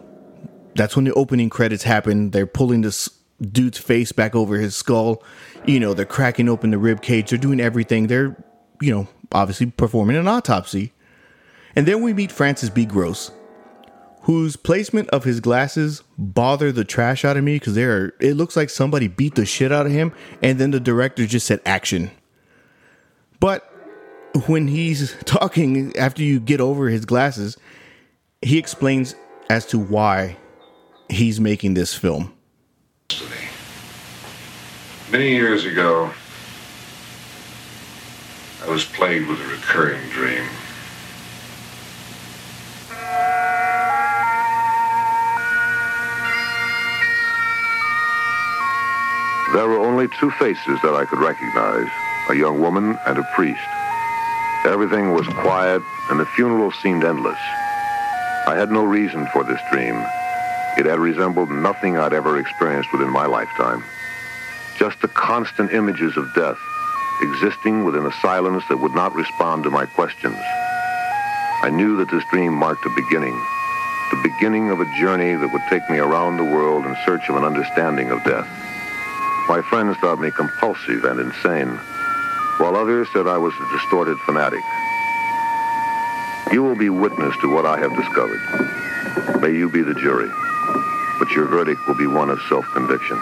That's 0.75 0.95
when 0.95 1.06
the 1.06 1.13
opening 1.13 1.50
credits 1.50 1.83
happen. 1.83 2.31
They're 2.31 2.45
pulling 2.45 2.81
this 2.81 3.10
dude's 3.42 3.77
face 3.77 4.12
back 4.12 4.36
over 4.36 4.57
his 4.57 4.75
skull. 4.75 5.24
You 5.66 5.80
know, 5.80 5.94
they're 5.94 6.06
cracking 6.06 6.50
open 6.50 6.72
the 6.72 6.77
rib 6.77 7.01
cage. 7.01 7.30
They're 7.30 7.39
doing 7.39 7.60
everything. 7.60 8.07
They're, 8.07 8.36
you 8.81 8.94
know, 8.94 9.07
obviously 9.31 9.68
performing 9.68 10.18
an 10.18 10.27
autopsy. 10.27 10.94
And 11.75 11.86
then 11.86 12.01
we 12.01 12.13
meet 12.13 12.31
Francis 12.31 12.69
B. 12.69 12.86
Gross, 12.86 13.31
whose 14.22 14.56
placement 14.56 15.10
of 15.10 15.24
his 15.24 15.39
glasses 15.39 16.04
bother 16.18 16.72
the 16.72 16.86
trash 16.86 17.25
out 17.25 17.38
of 17.38 17.44
me 17.44 17.56
because 17.56 17.75
they're 17.75 18.13
it 18.19 18.36
looks 18.36 18.56
like 18.56 18.69
somebody 18.69 19.07
beat 19.07 19.36
the 19.36 19.45
shit 19.45 19.72
out 19.72 19.86
of 19.86 19.92
him 19.92 20.13
and 20.42 20.57
then 20.57 20.72
the 20.72 20.80
director 20.80 21.25
just 21.25 21.48
said 21.48 21.62
action. 21.66 22.12
But 23.39 23.63
when 24.48 24.68
he's 24.68 25.16
talking 25.25 25.95
after 25.98 26.24
you 26.24 26.39
get 26.39 26.62
over 26.62 26.89
his 26.89 27.06
glasses, 27.06 27.57
he 28.42 28.57
explains 28.57 29.16
as 29.50 29.66
to 29.68 29.80
why 29.80 30.38
he's 31.10 31.40
making 31.40 31.74
this 31.74 31.94
film. 31.94 32.34
Many 35.12 35.30
years 35.30 35.66
ago, 35.66 36.12
I 38.63 38.69
was 38.69 38.84
plagued 38.84 39.28
with 39.28 39.40
a 39.40 39.48
recurring 39.48 40.02
dream. 40.10 40.44
There 49.54 49.68
were 49.69 49.80
only 49.80 50.08
two 50.19 50.31
faces 50.31 50.81
that 50.81 50.96
I 50.96 51.06
could 51.06 51.19
recognize 51.19 51.88
a 52.30 52.36
young 52.36 52.60
woman, 52.60 52.98
and 53.06 53.18
a 53.19 53.24
priest. 53.36 53.62
Everything 54.66 55.13
was 55.13 55.28
quiet, 55.28 55.81
and 56.10 56.19
the 56.19 56.25
funeral 56.25 56.72
seemed 56.72 57.04
endless. 57.04 57.38
I 58.48 58.56
had 58.56 58.72
no 58.72 58.84
reason 58.84 59.28
for 59.28 59.44
this 59.44 59.60
dream. 59.72 59.96
It 60.77 60.86
had 60.86 61.00
resembled 61.00 61.50
nothing 61.50 61.98
I'd 61.98 62.13
ever 62.13 62.39
experienced 62.39 62.92
within 62.92 63.10
my 63.10 63.25
lifetime. 63.25 63.84
Just 64.77 65.01
the 65.01 65.08
constant 65.08 65.72
images 65.72 66.17
of 66.17 66.34
death, 66.34 66.58
existing 67.22 67.86
within 67.86 68.05
a 68.05 68.12
silence 68.22 68.63
that 68.70 68.77
would 68.77 68.94
not 68.94 69.15
respond 69.15 69.63
to 69.63 69.70
my 69.70 69.86
questions. 69.86 70.38
I 71.62 71.72
knew 71.72 71.98
that 71.98 72.12
this 72.12 72.24
dream 72.29 72.53
marked 72.53 72.86
a 72.86 72.89
beginning, 72.96 73.36
the 74.12 74.22
beginning 74.22 74.70
of 74.70 74.82
a 74.82 74.94
journey 75.00 75.34
that 75.36 75.51
would 75.51 75.63
take 75.70 75.89
me 75.89 76.00
around 76.00 76.38
the 76.38 76.44
world 76.44 76.86
in 76.86 76.96
search 77.05 77.29
of 77.29 77.38
an 77.38 77.44
understanding 77.44 78.12
of 78.12 78.24
death. 78.24 78.48
My 79.48 79.62
friends 79.70 79.98
thought 79.98 80.20
me 80.20 80.32
compulsive 80.32 81.05
and 81.05 81.20
insane 81.20 81.79
while 82.58 82.75
others 82.75 83.08
said 83.12 83.27
I 83.27 83.38
was 83.38 83.53
a 83.55 83.77
distorted 83.77 84.17
fanatic. 84.20 84.63
You 86.51 86.63
will 86.63 86.75
be 86.75 86.89
witness 86.89 87.36
to 87.41 87.53
what 87.53 87.65
I 87.65 87.77
have 87.79 87.96
discovered. 87.96 89.41
May 89.41 89.51
you 89.58 89.70
be 89.70 89.82
the 89.82 89.94
jury, 89.94 90.29
but 91.19 91.31
your 91.31 91.45
verdict 91.45 91.79
will 91.88 91.95
be 91.95 92.07
one 92.07 92.29
of 92.29 92.39
self-conviction. 92.50 93.17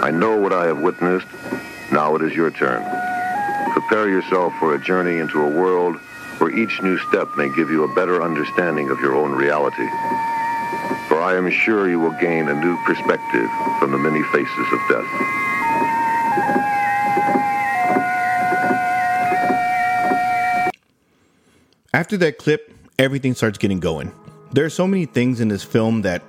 I 0.00 0.10
know 0.12 0.36
what 0.36 0.52
I 0.52 0.66
have 0.66 0.80
witnessed. 0.80 1.26
Now 1.92 2.14
it 2.14 2.22
is 2.22 2.34
your 2.34 2.50
turn. 2.50 2.82
Prepare 3.72 4.08
yourself 4.08 4.52
for 4.58 4.74
a 4.74 4.78
journey 4.78 5.18
into 5.18 5.42
a 5.42 5.48
world 5.48 5.96
where 6.38 6.50
each 6.50 6.80
new 6.82 6.98
step 6.98 7.28
may 7.36 7.48
give 7.54 7.70
you 7.70 7.84
a 7.84 7.94
better 7.94 8.22
understanding 8.22 8.90
of 8.90 9.00
your 9.00 9.14
own 9.14 9.32
reality. 9.32 9.88
For 11.08 11.20
I 11.20 11.34
am 11.36 11.50
sure 11.50 11.88
you 11.88 11.98
will 11.98 12.16
gain 12.20 12.48
a 12.48 12.54
new 12.54 12.76
perspective 12.84 13.48
from 13.78 13.92
the 13.92 13.98
many 13.98 14.22
faces 14.24 14.72
of 14.72 14.80
death. 14.88 15.38
After 21.92 22.16
that 22.18 22.38
clip, 22.38 22.72
everything 22.98 23.34
starts 23.34 23.58
getting 23.58 23.80
going. 23.80 24.12
There 24.52 24.64
are 24.64 24.70
so 24.70 24.86
many 24.86 25.06
things 25.06 25.40
in 25.40 25.48
this 25.48 25.64
film 25.64 26.02
that 26.02 26.22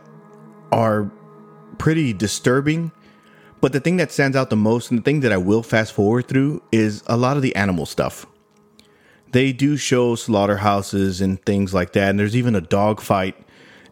are 0.72 1.12
pretty 1.78 2.14
disturbing, 2.14 2.92
but 3.62 3.74
the 3.74 3.80
thing 3.80 3.98
that 3.98 4.12
stands 4.12 4.38
out 4.38 4.50
the 4.50 4.56
most 4.56 4.92
and 4.92 5.00
the 5.00 5.04
thing 5.04 5.22
that 5.22 5.32
I 5.32 5.38
will 5.38 5.64
fast 5.64 5.94
forward 5.94 6.28
through 6.28 6.62
is 6.72 7.04
a 7.08 7.18
lot 7.18 7.38
of 7.38 7.44
the 7.44 7.56
animal 7.56 7.86
stuff. 7.86 8.26
They 9.32 9.54
do 9.54 9.78
show 9.78 10.16
slaughterhouses 10.16 11.22
and 11.22 11.44
things 11.46 11.74
like 11.74 11.94
that, 11.94 12.10
and 12.10 12.20
there's 12.20 12.36
even 12.36 12.56
a 12.56 12.62
dog 12.62 13.00
fight, 13.02 13.36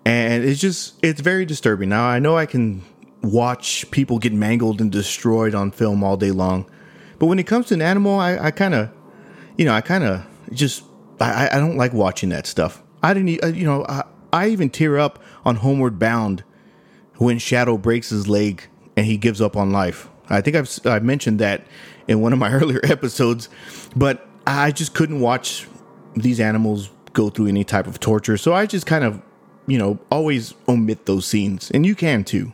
and 0.06 0.44
it's 0.44 0.60
just 0.60 0.96
it's 1.04 1.22
very 1.22 1.46
disturbing. 1.46 1.90
Now 1.90 2.08
I 2.08 2.20
know 2.20 2.38
I 2.38 2.46
can 2.46 2.84
watch 3.22 3.90
people 3.92 4.20
get 4.20 4.34
mangled 4.34 4.82
and 4.82 4.92
destroyed 4.92 5.54
on 5.54 5.72
film 5.72 6.04
all 6.04 6.18
day 6.18 6.32
long, 6.32 6.70
but 7.20 7.28
when 7.28 7.40
it 7.40 7.46
comes 7.46 7.68
to 7.68 7.76
an 7.76 7.82
animal, 7.82 8.20
I, 8.20 8.38
I 8.38 8.52
kind 8.52 8.74
of, 8.74 8.90
you 9.58 9.66
know, 9.66 9.74
I 9.74 9.82
kind 9.82 10.04
of 10.04 10.26
just 10.52 10.84
I, 11.20 11.50
I 11.52 11.60
don't 11.60 11.78
like 11.78 11.94
watching 11.94 12.30
that 12.30 12.48
stuff. 12.48 12.82
I 13.04 13.14
didn't, 13.14 13.44
uh, 13.44 13.48
you 13.48 13.66
know, 13.66 13.86
I, 13.88 14.04
I 14.34 14.48
even 14.50 14.70
tear 14.70 14.98
up 14.98 15.22
on 15.46 15.58
Homeward 15.58 16.00
Bound 16.00 16.44
when 17.18 17.40
Shadow 17.40 17.78
breaks 17.78 18.10
his 18.10 18.28
leg 18.28 18.64
and 18.96 19.06
he 19.06 19.18
gives 19.18 19.42
up 19.42 19.56
on 19.58 19.72
life. 19.72 20.10
I 20.30 20.42
think 20.42 20.56
I've 20.56 20.70
I 20.86 21.00
mentioned 21.00 21.40
that 21.40 21.66
in 22.08 22.22
one 22.22 22.34
of 22.34 22.40
my 22.40 22.52
earlier 22.60 22.82
episodes, 22.84 23.50
but 23.96 24.28
I 24.46 24.72
just 24.72 24.94
couldn't 24.94 25.20
watch 25.22 25.68
these 26.16 26.40
animals 26.40 26.90
go 27.14 27.30
through 27.30 27.48
any 27.48 27.64
type 27.64 27.88
of 27.88 28.00
torture. 28.00 28.38
So 28.38 28.54
I 28.54 28.66
just 28.66 28.86
kind 28.86 29.04
of, 29.04 29.22
you 29.68 29.78
know, 29.78 30.00
always 30.12 30.54
omit 30.68 31.06
those 31.06 31.26
scenes, 31.26 31.72
and 31.72 31.86
you 31.86 31.96
can 31.96 32.24
too. 32.24 32.54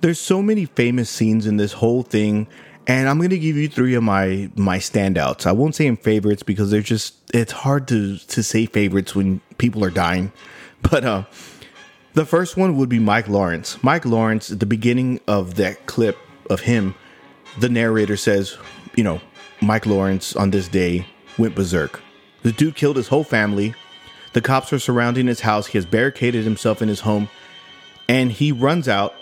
there's 0.00 0.18
so 0.18 0.42
many 0.42 0.64
famous 0.64 1.10
scenes 1.10 1.46
in 1.46 1.56
this 1.56 1.72
whole 1.74 2.02
thing 2.02 2.46
and 2.86 3.08
i'm 3.08 3.18
going 3.18 3.30
to 3.30 3.38
give 3.38 3.56
you 3.56 3.68
three 3.68 3.94
of 3.94 4.02
my 4.02 4.50
my 4.56 4.78
standouts 4.78 5.46
i 5.46 5.52
won't 5.52 5.74
say 5.74 5.86
in 5.86 5.96
favorites 5.96 6.42
because 6.42 6.70
they're 6.70 6.80
just 6.80 7.14
it's 7.34 7.52
hard 7.52 7.86
to 7.88 8.16
to 8.18 8.42
say 8.42 8.66
favorites 8.66 9.14
when 9.14 9.40
people 9.58 9.84
are 9.84 9.90
dying 9.90 10.32
but 10.90 11.04
uh 11.04 11.24
the 12.14 12.26
first 12.26 12.56
one 12.56 12.76
would 12.76 12.88
be 12.88 12.98
mike 12.98 13.28
lawrence. 13.28 13.82
Mike 13.82 14.04
lawrence 14.04 14.50
at 14.50 14.60
the 14.60 14.66
beginning 14.66 15.20
of 15.26 15.54
that 15.54 15.86
clip 15.86 16.18
of 16.48 16.60
him 16.60 16.94
the 17.58 17.68
narrator 17.68 18.16
says 18.16 18.56
you 18.96 19.04
know 19.04 19.20
mike 19.60 19.86
lawrence 19.86 20.36
on 20.36 20.50
this 20.50 20.68
day 20.68 21.06
went 21.38 21.54
berserk. 21.54 22.00
The 22.42 22.52
dude 22.52 22.76
killed 22.76 22.96
his 22.96 23.08
whole 23.08 23.24
family. 23.24 23.74
The 24.32 24.40
cops 24.40 24.72
are 24.72 24.78
surrounding 24.78 25.26
his 25.26 25.40
house. 25.40 25.66
He 25.66 25.78
has 25.78 25.86
barricaded 25.86 26.44
himself 26.44 26.80
in 26.80 26.88
his 26.88 27.00
home. 27.00 27.28
And 28.08 28.30
he 28.30 28.52
runs 28.52 28.88
out 28.88 29.14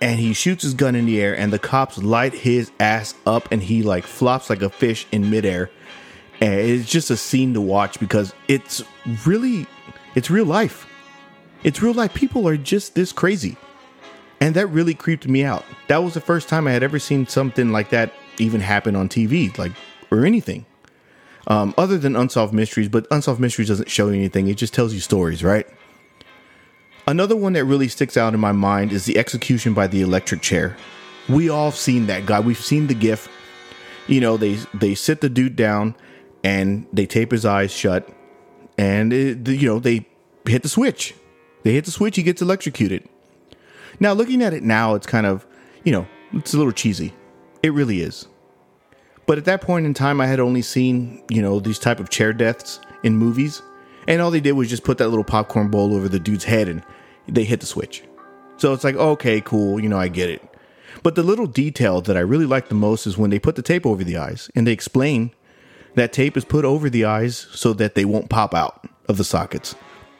and 0.00 0.18
he 0.20 0.32
shoots 0.32 0.62
his 0.62 0.74
gun 0.74 0.94
in 0.94 1.06
the 1.06 1.20
air 1.20 1.36
and 1.36 1.52
the 1.52 1.58
cops 1.58 1.98
light 1.98 2.34
his 2.34 2.70
ass 2.78 3.14
up 3.26 3.48
and 3.50 3.62
he 3.62 3.82
like 3.82 4.04
flops 4.04 4.50
like 4.50 4.62
a 4.62 4.70
fish 4.70 5.06
in 5.12 5.30
midair. 5.30 5.70
And 6.40 6.60
it's 6.60 6.90
just 6.90 7.10
a 7.10 7.16
scene 7.16 7.54
to 7.54 7.60
watch 7.60 7.98
because 7.98 8.32
it's 8.48 8.82
really 9.24 9.66
it's 10.14 10.30
real 10.30 10.44
life 10.44 10.86
it's 11.64 11.82
real 11.82 11.94
life 11.94 12.12
people 12.14 12.46
are 12.46 12.56
just 12.56 12.94
this 12.94 13.12
crazy 13.12 13.56
and 14.40 14.54
that 14.54 14.66
really 14.68 14.94
creeped 14.94 15.26
me 15.26 15.44
out 15.44 15.64
that 15.88 15.98
was 15.98 16.14
the 16.14 16.20
first 16.20 16.48
time 16.48 16.66
i 16.66 16.70
had 16.70 16.82
ever 16.82 16.98
seen 16.98 17.26
something 17.26 17.70
like 17.72 17.90
that 17.90 18.12
even 18.38 18.60
happen 18.60 18.94
on 18.94 19.08
tv 19.08 19.56
like 19.58 19.72
or 20.10 20.24
anything 20.24 20.64
um, 21.48 21.72
other 21.78 21.96
than 21.96 22.16
unsolved 22.16 22.52
mysteries 22.52 22.88
but 22.88 23.06
unsolved 23.10 23.40
mysteries 23.40 23.68
doesn't 23.68 23.90
show 23.90 24.08
you 24.08 24.14
anything 24.14 24.48
it 24.48 24.56
just 24.56 24.74
tells 24.74 24.92
you 24.92 25.00
stories 25.00 25.42
right 25.44 25.66
Another 27.08 27.36
one 27.36 27.52
that 27.52 27.64
really 27.64 27.86
sticks 27.86 28.16
out 28.16 28.34
in 28.34 28.40
my 28.40 28.50
mind 28.50 28.90
is 28.90 29.04
the 29.04 29.16
execution 29.16 29.74
by 29.74 29.86
the 29.86 30.02
electric 30.02 30.42
chair. 30.42 30.76
We 31.28 31.48
all 31.48 31.66
have 31.70 31.78
seen 31.78 32.06
that 32.06 32.26
guy. 32.26 32.40
We've 32.40 32.58
seen 32.58 32.88
the 32.88 32.94
gif. 32.94 33.28
You 34.08 34.20
know, 34.20 34.36
they 34.36 34.54
they 34.74 34.96
sit 34.96 35.20
the 35.20 35.28
dude 35.28 35.54
down 35.54 35.94
and 36.42 36.86
they 36.92 37.06
tape 37.06 37.30
his 37.30 37.44
eyes 37.44 37.72
shut 37.72 38.08
and 38.76 39.12
it, 39.12 39.48
you 39.48 39.68
know, 39.68 39.78
they 39.78 40.06
hit 40.46 40.62
the 40.62 40.68
switch. 40.68 41.14
They 41.66 41.72
hit 41.72 41.84
the 41.84 41.90
switch, 41.90 42.14
he 42.14 42.22
gets 42.22 42.40
electrocuted. 42.40 43.08
Now, 43.98 44.12
looking 44.12 44.40
at 44.40 44.54
it 44.54 44.62
now, 44.62 44.94
it's 44.94 45.04
kind 45.04 45.26
of, 45.26 45.44
you 45.82 45.90
know, 45.90 46.06
it's 46.32 46.54
a 46.54 46.58
little 46.58 46.70
cheesy. 46.70 47.12
It 47.60 47.72
really 47.72 48.02
is. 48.02 48.28
But 49.26 49.36
at 49.36 49.46
that 49.46 49.62
point 49.62 49.84
in 49.84 49.92
time, 49.92 50.20
I 50.20 50.28
had 50.28 50.38
only 50.38 50.62
seen, 50.62 51.24
you 51.28 51.42
know, 51.42 51.58
these 51.58 51.80
type 51.80 51.98
of 51.98 52.08
chair 52.08 52.32
deaths 52.32 52.78
in 53.02 53.16
movies, 53.16 53.62
and 54.06 54.22
all 54.22 54.30
they 54.30 54.38
did 54.38 54.52
was 54.52 54.70
just 54.70 54.84
put 54.84 54.98
that 54.98 55.08
little 55.08 55.24
popcorn 55.24 55.68
bowl 55.68 55.92
over 55.92 56.08
the 56.08 56.20
dude's 56.20 56.44
head 56.44 56.68
and 56.68 56.84
they 57.26 57.42
hit 57.42 57.58
the 57.58 57.66
switch. 57.66 58.04
So 58.58 58.72
it's 58.72 58.84
like, 58.84 58.94
okay, 58.94 59.40
cool, 59.40 59.80
you 59.80 59.88
know, 59.88 59.98
I 59.98 60.06
get 60.06 60.30
it. 60.30 60.48
But 61.02 61.16
the 61.16 61.24
little 61.24 61.48
detail 61.48 62.00
that 62.02 62.16
I 62.16 62.20
really 62.20 62.46
like 62.46 62.68
the 62.68 62.76
most 62.76 63.08
is 63.08 63.18
when 63.18 63.30
they 63.30 63.40
put 63.40 63.56
the 63.56 63.62
tape 63.62 63.84
over 63.84 64.04
the 64.04 64.18
eyes 64.18 64.48
and 64.54 64.68
they 64.68 64.72
explain 64.72 65.32
that 65.96 66.12
tape 66.12 66.36
is 66.36 66.44
put 66.44 66.64
over 66.64 66.88
the 66.88 67.04
eyes 67.04 67.48
so 67.50 67.72
that 67.72 67.96
they 67.96 68.04
won't 68.04 68.30
pop 68.30 68.54
out 68.54 68.88
of 69.08 69.16
the 69.16 69.24
sockets. 69.24 69.74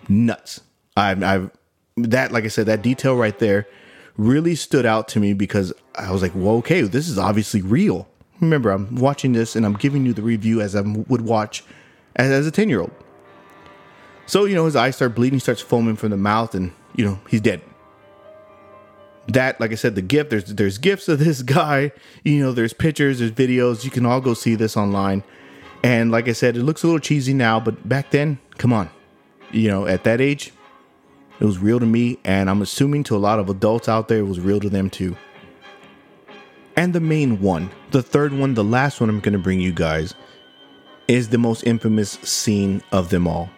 Nuts. 0.09 0.63
I've, 0.97 1.23
I've 1.23 1.51
that, 1.97 2.33
like 2.33 2.45
I 2.45 2.49
said, 2.49 2.67
that 2.67 2.83
detail 2.83 3.17
right 3.17 3.39
there 3.39 3.67
really 4.17 4.55
stood 4.55 4.87
out 4.87 5.09
to 5.09 5.21
me 5.21 5.33
because 5.33 5.73
I 5.95 6.11
was 6.11 6.23
like, 6.23 6.33
well, 6.35 6.57
okay, 6.57 6.83
this 6.83 7.09
is 7.09 7.19
obviously 7.19 7.63
real. 7.63 8.09
Remember, 8.41 8.71
I'm 8.71 8.97
watching 8.97 9.33
this 9.33 9.57
and 9.57 9.65
I'm 9.65 9.75
giving 9.75 10.05
you 10.05 10.13
the 10.13 10.23
review 10.23 10.61
as 10.61 10.77
I 10.77 10.83
would 10.83 11.23
watch 11.23 11.65
as, 12.17 12.31
as 12.31 12.47
a 12.47 12.51
10 12.51 12.69
year 12.69 12.81
old. 12.81 12.93
So, 14.27 14.45
you 14.45 14.55
know, 14.55 14.65
his 14.65 14.77
eyes 14.77 14.97
start 14.97 15.15
bleeding, 15.15 15.39
starts 15.39 15.61
foaming 15.61 15.97
from 15.97 16.11
the 16.11 16.17
mouth, 16.17 16.55
and 16.55 16.73
you 16.97 17.05
know, 17.05 17.21
he's 17.29 17.41
dead. 17.41 17.63
That, 19.29 19.61
like 19.61 19.73
I 19.73 19.77
said, 19.77 19.95
the 19.95 20.03
gift, 20.03 20.31
there's 20.31 20.45
there's 20.45 20.79
gifts 20.79 21.09
of 21.09 21.19
this 21.19 21.43
guy, 21.59 21.93
you 22.25 22.41
know, 22.41 22.53
there's 22.53 22.73
pictures, 22.73 23.21
there's 23.21 23.33
videos, 23.33 23.85
you 23.85 23.91
can 23.91 24.05
all 24.05 24.21
go 24.21 24.35
see 24.35 24.55
this 24.55 24.77
online. 24.77 25.23
And 25.83 26.11
like 26.11 26.27
I 26.29 26.33
said, 26.33 26.57
it 26.57 26.63
looks 26.63 26.83
a 26.83 26.87
little 26.87 26.99
cheesy 27.01 27.33
now, 27.33 27.61
but 27.61 27.89
back 27.89 28.11
then, 28.11 28.39
come 28.59 28.73
on. 28.73 28.91
You 29.53 29.69
know, 29.69 29.87
at 29.87 30.03
that 30.05 30.21
age, 30.21 30.53
it 31.39 31.45
was 31.45 31.59
real 31.59 31.81
to 31.81 31.87
me, 31.87 32.19
and 32.25 32.49
I'm 32.49 32.63
assuming 32.63 33.05
to 33.05 33.17
a 33.17 33.19
lot 33.19 33.39
of 33.39 33.49
adults 33.49 33.89
out 33.89 34.09
there, 34.09 34.19
it 34.19 34.27
was 34.27 34.41
real 34.41 34.61
to 34.61 34.71
them 34.71 34.91
too. 34.91 35.17
And 36.77 36.93
the 36.93 37.01
main 37.01 37.41
one, 37.41 37.71
the 37.91 38.03
third 38.03 38.33
one, 38.33 38.55
the 38.55 38.65
last 38.65 39.01
one 39.01 39.09
I'm 39.09 39.21
going 39.21 39.33
to 39.33 39.39
bring 39.39 39.61
you 39.61 39.73
guys, 39.73 40.15
is 41.09 41.29
the 41.29 41.39
most 41.39 41.63
infamous 41.65 42.11
scene 42.11 42.83
of 42.93 43.11
them 43.11 43.27
all. 43.27 43.51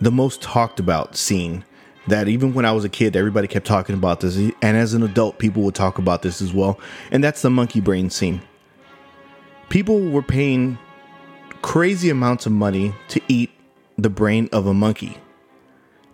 The 0.00 0.10
most 0.10 0.40
talked 0.40 0.80
about 0.80 1.16
scene 1.16 1.64
that 2.06 2.28
even 2.28 2.54
when 2.54 2.64
I 2.64 2.72
was 2.72 2.84
a 2.84 2.88
kid, 2.88 3.16
everybody 3.16 3.46
kept 3.46 3.66
talking 3.66 3.94
about 3.94 4.20
this. 4.20 4.36
And 4.36 4.76
as 4.76 4.94
an 4.94 5.02
adult, 5.02 5.38
people 5.38 5.62
would 5.62 5.74
talk 5.74 5.98
about 5.98 6.22
this 6.22 6.40
as 6.40 6.52
well. 6.52 6.80
And 7.10 7.22
that's 7.22 7.42
the 7.42 7.50
monkey 7.50 7.80
brain 7.80 8.10
scene. 8.10 8.40
People 9.68 10.00
were 10.00 10.22
paying 10.22 10.78
crazy 11.62 12.08
amounts 12.08 12.46
of 12.46 12.52
money 12.52 12.94
to 13.08 13.20
eat 13.28 13.50
the 13.96 14.08
brain 14.08 14.48
of 14.52 14.66
a 14.66 14.74
monkey. 14.74 15.18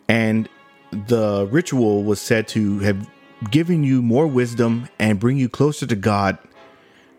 And 0.08 0.48
the 0.94 1.48
ritual 1.50 2.04
was 2.04 2.20
said 2.20 2.48
to 2.48 2.78
have 2.80 3.08
given 3.50 3.84
you 3.84 4.02
more 4.02 4.26
wisdom 4.26 4.88
and 4.98 5.20
bring 5.20 5.36
you 5.36 5.48
closer 5.48 5.86
to 5.86 5.96
God 5.96 6.38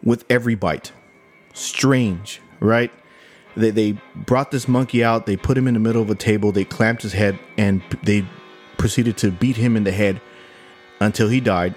with 0.03 0.25
every 0.29 0.55
bite. 0.55 0.91
Strange, 1.53 2.41
right? 2.59 2.91
They, 3.55 3.69
they 3.69 3.97
brought 4.15 4.51
this 4.51 4.67
monkey 4.67 5.03
out, 5.03 5.25
they 5.25 5.37
put 5.37 5.57
him 5.57 5.67
in 5.67 5.73
the 5.73 5.79
middle 5.79 6.01
of 6.01 6.09
a 6.09 6.15
table, 6.15 6.51
they 6.51 6.65
clamped 6.65 7.01
his 7.03 7.13
head, 7.13 7.39
and 7.57 7.81
they 8.03 8.27
proceeded 8.77 9.17
to 9.17 9.31
beat 9.31 9.55
him 9.55 9.77
in 9.77 9.83
the 9.83 9.91
head 9.91 10.21
until 10.99 11.29
he 11.29 11.39
died. 11.39 11.75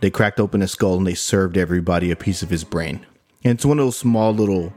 They 0.00 0.10
cracked 0.10 0.38
open 0.38 0.60
his 0.60 0.72
skull 0.72 0.96
and 0.96 1.06
they 1.06 1.14
served 1.14 1.56
everybody 1.56 2.10
a 2.10 2.16
piece 2.16 2.42
of 2.42 2.50
his 2.50 2.64
brain. 2.64 3.04
And 3.44 3.54
it's 3.54 3.64
one 3.64 3.78
of 3.78 3.86
those 3.86 3.96
small 3.96 4.32
little, 4.32 4.72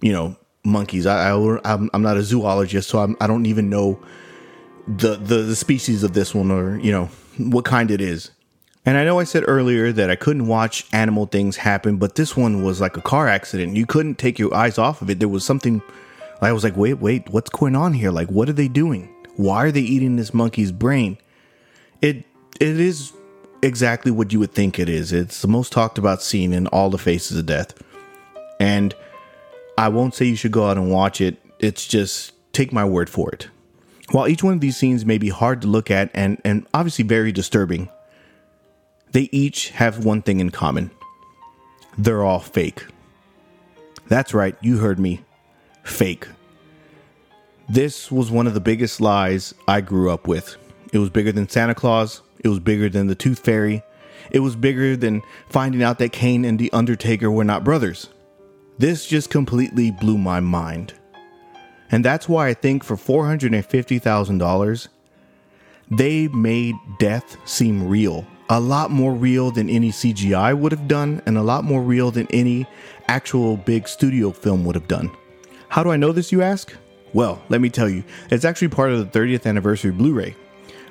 you 0.00 0.12
know, 0.12 0.36
monkeys. 0.64 1.06
I, 1.06 1.30
I 1.30 1.60
I'm, 1.64 1.88
I'm 1.94 2.02
not 2.02 2.16
a 2.16 2.22
zoologist, 2.22 2.88
so 2.88 2.98
I'm, 2.98 3.16
I 3.20 3.26
do 3.26 3.38
not 3.38 3.46
even 3.46 3.70
know 3.70 4.00
the, 4.88 5.16
the 5.16 5.42
the 5.42 5.56
species 5.56 6.02
of 6.02 6.14
this 6.14 6.34
one 6.34 6.50
or 6.50 6.78
you 6.78 6.90
know 6.90 7.06
what 7.36 7.64
kind 7.64 7.90
it 7.90 8.00
is. 8.00 8.30
And 8.86 8.96
I 8.96 9.04
know 9.04 9.18
I 9.18 9.24
said 9.24 9.44
earlier 9.46 9.92
that 9.92 10.08
I 10.10 10.16
couldn't 10.16 10.46
watch 10.46 10.86
animal 10.92 11.26
things 11.26 11.58
happen, 11.58 11.98
but 11.98 12.14
this 12.14 12.36
one 12.36 12.62
was 12.62 12.80
like 12.80 12.96
a 12.96 13.02
car 13.02 13.28
accident. 13.28 13.76
You 13.76 13.84
couldn't 13.84 14.16
take 14.16 14.38
your 14.38 14.54
eyes 14.54 14.78
off 14.78 15.02
of 15.02 15.10
it. 15.10 15.18
There 15.18 15.28
was 15.28 15.44
something 15.44 15.82
I 16.40 16.52
was 16.52 16.64
like, 16.64 16.76
wait, 16.76 16.94
wait, 16.94 17.28
what's 17.28 17.50
going 17.50 17.76
on 17.76 17.92
here? 17.92 18.10
Like, 18.10 18.28
what 18.30 18.48
are 18.48 18.54
they 18.54 18.68
doing? 18.68 19.14
Why 19.36 19.64
are 19.64 19.72
they 19.72 19.80
eating 19.80 20.16
this 20.16 20.32
monkey's 20.32 20.72
brain? 20.72 21.18
It 22.00 22.24
it 22.60 22.80
is 22.80 23.12
exactly 23.62 24.10
what 24.10 24.32
you 24.32 24.38
would 24.38 24.52
think 24.52 24.78
it 24.78 24.88
is. 24.88 25.12
It's 25.12 25.42
the 25.42 25.48
most 25.48 25.72
talked 25.72 25.98
about 25.98 26.22
scene 26.22 26.52
in 26.52 26.66
all 26.68 26.88
the 26.88 26.98
faces 26.98 27.36
of 27.36 27.46
death. 27.46 27.74
And 28.58 28.94
I 29.76 29.88
won't 29.88 30.14
say 30.14 30.24
you 30.24 30.36
should 30.36 30.52
go 30.52 30.68
out 30.68 30.76
and 30.76 30.90
watch 30.90 31.20
it. 31.20 31.36
It's 31.58 31.86
just 31.86 32.32
take 32.52 32.72
my 32.72 32.84
word 32.84 33.10
for 33.10 33.30
it. 33.30 33.48
While 34.10 34.28
each 34.28 34.42
one 34.42 34.54
of 34.54 34.60
these 34.60 34.76
scenes 34.76 35.04
may 35.04 35.18
be 35.18 35.28
hard 35.28 35.60
to 35.62 35.68
look 35.68 35.90
at 35.90 36.10
and, 36.14 36.40
and 36.44 36.66
obviously 36.72 37.04
very 37.04 37.30
disturbing, 37.30 37.88
they 39.12 39.28
each 39.32 39.70
have 39.70 40.04
one 40.04 40.22
thing 40.22 40.40
in 40.40 40.50
common. 40.50 40.90
They're 41.96 42.24
all 42.24 42.40
fake. 42.40 42.86
That's 44.06 44.32
right, 44.32 44.56
you 44.62 44.78
heard 44.78 44.98
me. 44.98 45.24
Fake. 45.82 46.28
This 47.68 48.10
was 48.10 48.30
one 48.30 48.46
of 48.46 48.54
the 48.54 48.60
biggest 48.60 49.00
lies 49.00 49.52
I 49.66 49.82
grew 49.82 50.10
up 50.10 50.26
with. 50.26 50.56
It 50.92 50.98
was 50.98 51.10
bigger 51.10 51.32
than 51.32 51.48
Santa 51.48 51.74
Claus. 51.74 52.22
It 52.42 52.48
was 52.48 52.60
bigger 52.60 52.88
than 52.88 53.08
the 53.08 53.14
Tooth 53.14 53.40
Fairy. 53.40 53.82
It 54.30 54.40
was 54.40 54.56
bigger 54.56 54.96
than 54.96 55.22
finding 55.48 55.82
out 55.82 55.98
that 55.98 56.12
Kane 56.12 56.44
and 56.44 56.58
The 56.58 56.72
Undertaker 56.72 57.30
were 57.30 57.44
not 57.44 57.64
brothers. 57.64 58.08
This 58.78 59.06
just 59.06 59.28
completely 59.28 59.90
blew 59.90 60.16
my 60.16 60.40
mind. 60.40 60.94
And 61.90 62.04
that's 62.04 62.28
why 62.28 62.48
I 62.48 62.54
think 62.54 62.84
for 62.84 62.96
$450,000, 62.96 64.88
they 65.90 66.28
made 66.28 66.74
death 66.98 67.36
seem 67.48 67.88
real. 67.88 68.26
A 68.50 68.60
lot 68.60 68.90
more 68.90 69.14
real 69.14 69.50
than 69.50 69.68
any 69.68 69.90
CGI 69.90 70.58
would 70.58 70.72
have 70.72 70.88
done, 70.88 71.22
and 71.26 71.36
a 71.36 71.42
lot 71.42 71.64
more 71.64 71.82
real 71.82 72.10
than 72.10 72.26
any 72.30 72.66
actual 73.06 73.56
big 73.56 73.88
studio 73.88 74.30
film 74.30 74.64
would 74.64 74.74
have 74.74 74.88
done. 74.88 75.10
How 75.68 75.82
do 75.82 75.90
I 75.90 75.96
know 75.96 76.12
this, 76.12 76.32
you 76.32 76.42
ask? 76.42 76.74
Well, 77.12 77.42
let 77.48 77.60
me 77.60 77.70
tell 77.70 77.88
you, 77.88 78.04
it's 78.30 78.44
actually 78.44 78.68
part 78.68 78.90
of 78.90 78.98
the 79.12 79.18
30th 79.18 79.46
anniversary 79.46 79.92
Blu-ray. 79.92 80.34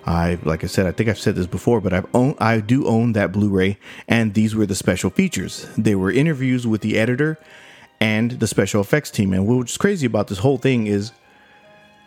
I, 0.05 0.37
like 0.43 0.63
I 0.63 0.67
said, 0.67 0.85
I 0.85 0.91
think 0.91 1.09
I've 1.09 1.19
said 1.19 1.35
this 1.35 1.47
before, 1.47 1.81
but 1.81 1.93
I've 1.93 2.07
own, 2.15 2.35
I 2.39 2.59
do 2.59 2.87
own 2.87 3.13
that 3.13 3.31
Blu-ray, 3.31 3.77
and 4.07 4.33
these 4.33 4.55
were 4.55 4.65
the 4.65 4.75
special 4.75 5.09
features. 5.09 5.67
They 5.77 5.95
were 5.95 6.11
interviews 6.11 6.65
with 6.65 6.81
the 6.81 6.97
editor 6.97 7.37
and 7.99 8.31
the 8.31 8.47
special 8.47 8.81
effects 8.81 9.11
team. 9.11 9.33
And 9.33 9.47
what's 9.47 9.77
crazy 9.77 10.05
about 10.05 10.27
this 10.27 10.37
whole 10.37 10.57
thing 10.57 10.87
is 10.87 11.11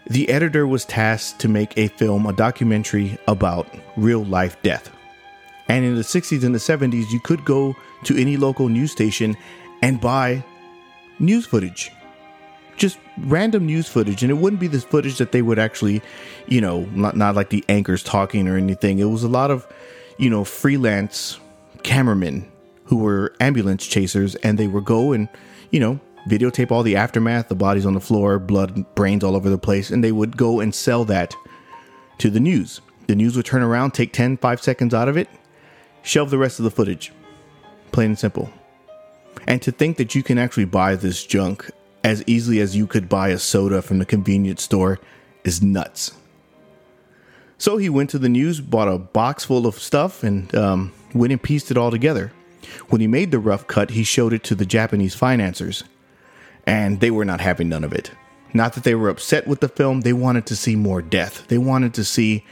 the 0.07 0.29
editor 0.29 0.67
was 0.67 0.85
tasked 0.85 1.41
to 1.41 1.49
make 1.49 1.77
a 1.77 1.89
film, 1.89 2.27
a 2.27 2.33
documentary 2.33 3.19
about 3.29 3.69
real 3.97 4.25
life 4.25 4.61
death. 4.63 4.91
And 5.69 5.85
in 5.85 5.95
the 5.95 6.03
60s 6.03 6.43
and 6.45 6.55
the 6.55 6.59
70s, 6.59 7.11
you 7.11 7.21
could 7.21 7.45
go 7.45 7.77
to 8.05 8.17
any 8.17 8.37
local 8.37 8.69
news 8.69 8.93
station 8.93 9.37
and 9.83 10.01
buy 10.01 10.45
news 11.19 11.47
footage 11.47 11.93
just 12.77 12.99
random 13.19 13.67
news 13.67 13.87
footage 13.87 14.23
and 14.23 14.31
it 14.31 14.35
wouldn't 14.35 14.59
be 14.59 14.67
this 14.67 14.85
footage 14.85 15.19
that 15.19 15.33
they 15.33 15.43
would 15.43 15.59
actually 15.59 16.01
you 16.47 16.63
know 16.63 16.87
not, 16.93 17.15
not 17.15 17.35
like 17.35 17.51
the 17.51 17.63
anchors 17.69 18.03
talking 18.03 18.49
or 18.49 18.57
anything 18.57 18.99
it 18.99 19.05
was 19.05 19.23
a 19.23 19.29
lot 19.29 19.51
of 19.51 19.67
you 20.21 20.29
know, 20.29 20.45
freelance 20.45 21.41
cameramen 21.83 22.47
who 22.91 22.97
were 22.97 23.33
ambulance 23.39 23.87
chasers 23.87 24.35
and 24.35 24.59
they 24.59 24.67
would 24.67 24.85
go 24.85 25.13
and, 25.13 25.29
you 25.71 25.79
know, 25.79 26.01
videotape 26.29 26.73
all 26.73 26.83
the 26.83 26.97
aftermath, 26.97 27.47
the 27.47 27.55
bodies 27.55 27.87
on 27.87 27.95
the 27.95 28.01
floor, 28.01 28.41
blood, 28.41 28.85
brains 28.97 29.23
all 29.23 29.37
over 29.37 29.49
the 29.49 29.57
place, 29.57 29.93
and 29.93 30.03
they 30.03 30.11
would 30.11 30.37
go 30.37 30.59
and 30.59 30.75
sell 30.75 31.05
that 31.05 31.33
to 32.19 32.31
the 32.31 32.41
news. 32.41 32.81
The 33.07 33.15
news 33.15 33.37
would 33.37 33.47
turn 33.47 33.63
around, 33.63 33.93
take 33.93 34.13
10, 34.13 34.39
5 34.39 34.61
seconds 34.61 34.93
out 34.93 35.09
of 35.09 35.17
it, 35.17 35.29
shelve 36.03 36.31
the 36.31 36.39
rest 36.39 36.59
of 36.59 36.65
the 36.65 36.71
footage. 36.73 37.13
Plain 37.93 38.11
and 38.11 38.19
simple. 38.19 38.51
And 39.47 39.63
to 39.63 39.71
think 39.71 39.97
that 39.99 40.17
you 40.17 40.25
can 40.25 40.37
actually 40.37 40.65
buy 40.65 40.97
this 40.97 41.25
junk 41.25 41.71
as 42.03 42.25
easily 42.27 42.59
as 42.59 42.75
you 42.75 42.89
could 42.89 43.09
buy 43.09 43.29
a 43.29 43.39
soda 43.39 43.83
from 43.83 44.01
the 44.01 44.05
convenience 44.05 44.65
store 44.65 44.99
is 45.45 45.63
nuts. 45.63 46.11
So 47.57 47.77
he 47.77 47.89
went 47.89 48.11
to 48.11 48.19
the 48.19 48.29
news, 48.29 48.61
bought 48.61 48.89
a 48.89 48.99
box 48.99 49.45
full 49.45 49.69
of 49.69 49.79
stuff, 49.79 50.25
and 50.25 50.53
um, 50.57 50.93
went 51.15 51.33
and 51.33 51.41
pieced 51.41 51.71
it 51.71 51.77
all 51.77 51.93
together. 51.93 52.33
When 52.89 53.01
he 53.01 53.07
made 53.07 53.31
the 53.31 53.39
rough 53.39 53.67
cut, 53.67 53.91
he 53.91 54.05
showed 54.05 54.33
it 54.33 54.45
to 54.45 54.55
the 54.55 54.67
Japanese 54.67 55.15
financiers, 55.15 55.85
and 56.67 57.01
they 57.01 57.11
were 57.11 57.25
not 57.25 57.41
having 57.41 57.69
none 57.69 57.85
of 57.85 57.93
it. 57.93 58.11
Not 58.53 58.75
that 58.75 58.85
they 58.85 58.95
were 58.95 59.09
upset 59.09 59.47
with 59.47 59.61
the 59.61 59.69
film, 59.69 60.01
they 60.01 60.13
wanted 60.13 60.47
to 60.47 60.57
see 60.57 60.77
more 60.77 61.03
death. 61.03 61.47
They 61.49 61.59
wanted 61.59 61.95
to 61.95 62.05
see 62.05 62.45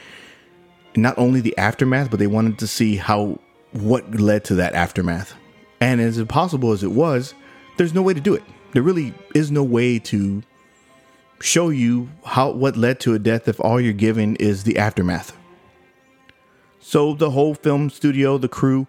not 0.96 1.18
only 1.18 1.40
the 1.40 1.56
aftermath, 1.58 2.10
but 2.10 2.18
they 2.18 2.26
wanted 2.26 2.58
to 2.58 2.66
see 2.66 2.96
how 2.96 3.38
what 3.72 4.14
led 4.14 4.44
to 4.44 4.54
that 4.56 4.74
aftermath. 4.74 5.34
And 5.80 6.00
as 6.00 6.18
impossible 6.18 6.72
as 6.72 6.82
it 6.82 6.92
was, 6.92 7.34
there's 7.76 7.94
no 7.94 8.02
way 8.02 8.14
to 8.14 8.20
do 8.20 8.34
it. 8.34 8.42
There 8.72 8.82
really 8.82 9.14
is 9.34 9.50
no 9.50 9.62
way 9.62 9.98
to 10.00 10.42
show 11.40 11.68
you 11.68 12.08
how 12.24 12.50
what 12.50 12.76
led 12.76 13.00
to 13.00 13.14
a 13.14 13.18
death 13.18 13.48
if 13.48 13.60
all 13.60 13.80
you're 13.80 13.92
given 13.92 14.36
is 14.36 14.64
the 14.64 14.78
aftermath. 14.78 15.36
So 16.80 17.14
the 17.14 17.30
whole 17.30 17.54
film 17.54 17.90
studio, 17.90 18.38
the 18.38 18.48
crew, 18.48 18.86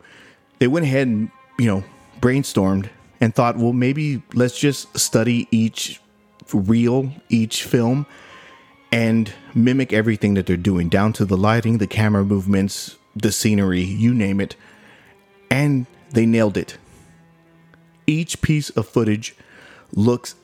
they 0.60 0.68
went 0.68 0.86
ahead 0.86 1.08
and, 1.08 1.32
you 1.58 1.66
know, 1.66 1.84
brainstormed 2.22 2.90
and 3.22 3.34
thought, 3.34 3.58
well, 3.58 3.74
maybe 3.74 4.22
let's 4.34 4.58
just 4.60 4.98
study 4.98 5.48
each 5.52 6.00
reel, 6.54 7.12
each 7.30 7.64
film, 7.64 8.06
and 8.92 9.34
mimic 9.54 9.94
everything 9.94 10.34
that 10.34 10.46
they're 10.46 10.58
doing, 10.58 10.90
down 10.90 11.14
to 11.14 11.26
the 11.26 11.38
lighting, 11.38 11.78
the 11.78 11.88
camera 11.88 12.24
movements, 12.24 12.98
the 13.16 13.32
scenery, 13.32 13.82
you 13.82 14.14
name 14.14 14.40
it. 14.40 14.56
And 15.52 15.86
they 16.12 16.26
nailed 16.26 16.58
it. 16.58 16.78
Each 18.08 18.42
piece 18.42 18.70
of 18.72 18.88
footage 18.88 19.36
looks 19.94 20.36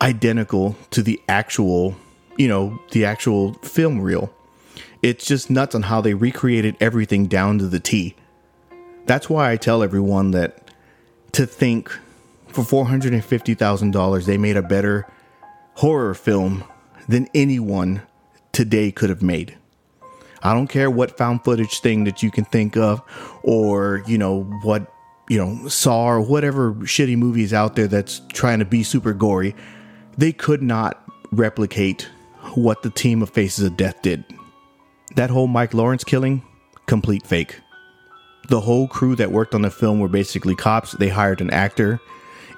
identical 0.00 0.76
to 0.90 1.02
the 1.02 1.20
actual, 1.28 1.96
you 2.36 2.48
know, 2.48 2.80
the 2.92 3.04
actual 3.04 3.54
film 3.54 4.00
reel. 4.00 4.32
It's 5.02 5.26
just 5.26 5.50
nuts 5.50 5.74
on 5.74 5.82
how 5.82 6.00
they 6.00 6.14
recreated 6.14 6.76
everything 6.80 7.26
down 7.26 7.58
to 7.58 7.66
the 7.66 7.80
T. 7.80 8.16
That's 9.06 9.28
why 9.28 9.50
I 9.50 9.56
tell 9.56 9.82
everyone 9.82 10.30
that 10.32 10.70
to 11.32 11.46
think 11.46 11.90
for 12.48 12.62
$450,000 12.62 14.24
they 14.24 14.38
made 14.38 14.56
a 14.56 14.62
better 14.62 15.06
horror 15.74 16.14
film 16.14 16.64
than 17.08 17.28
anyone 17.34 18.02
today 18.52 18.92
could 18.92 19.10
have 19.10 19.22
made. 19.22 19.56
I 20.42 20.54
don't 20.54 20.68
care 20.68 20.90
what 20.90 21.16
found 21.16 21.42
footage 21.42 21.80
thing 21.80 22.04
that 22.04 22.22
you 22.22 22.30
can 22.30 22.44
think 22.44 22.76
of 22.76 23.02
or, 23.42 24.02
you 24.06 24.18
know, 24.18 24.44
what, 24.62 24.92
you 25.28 25.38
know, 25.38 25.68
Saw 25.68 26.06
or 26.06 26.20
whatever 26.20 26.74
shitty 26.74 27.16
movies 27.16 27.52
out 27.52 27.76
there 27.76 27.88
that's 27.88 28.20
trying 28.32 28.58
to 28.58 28.64
be 28.64 28.82
super 28.82 29.12
gory. 29.14 29.56
They 30.16 30.32
could 30.32 30.62
not 30.62 31.02
replicate 31.32 32.08
what 32.54 32.82
the 32.82 32.90
team 32.90 33.22
of 33.22 33.30
Faces 33.30 33.64
of 33.64 33.76
Death 33.76 34.02
did. 34.02 34.24
That 35.16 35.30
whole 35.30 35.46
Mike 35.46 35.74
Lawrence 35.74 36.04
killing, 36.04 36.42
complete 36.86 37.26
fake. 37.26 37.58
The 38.48 38.60
whole 38.60 38.88
crew 38.88 39.16
that 39.16 39.32
worked 39.32 39.54
on 39.54 39.62
the 39.62 39.70
film 39.70 40.00
were 40.00 40.08
basically 40.08 40.54
cops. 40.54 40.92
They 40.92 41.08
hired 41.08 41.40
an 41.40 41.50
actor. 41.50 42.00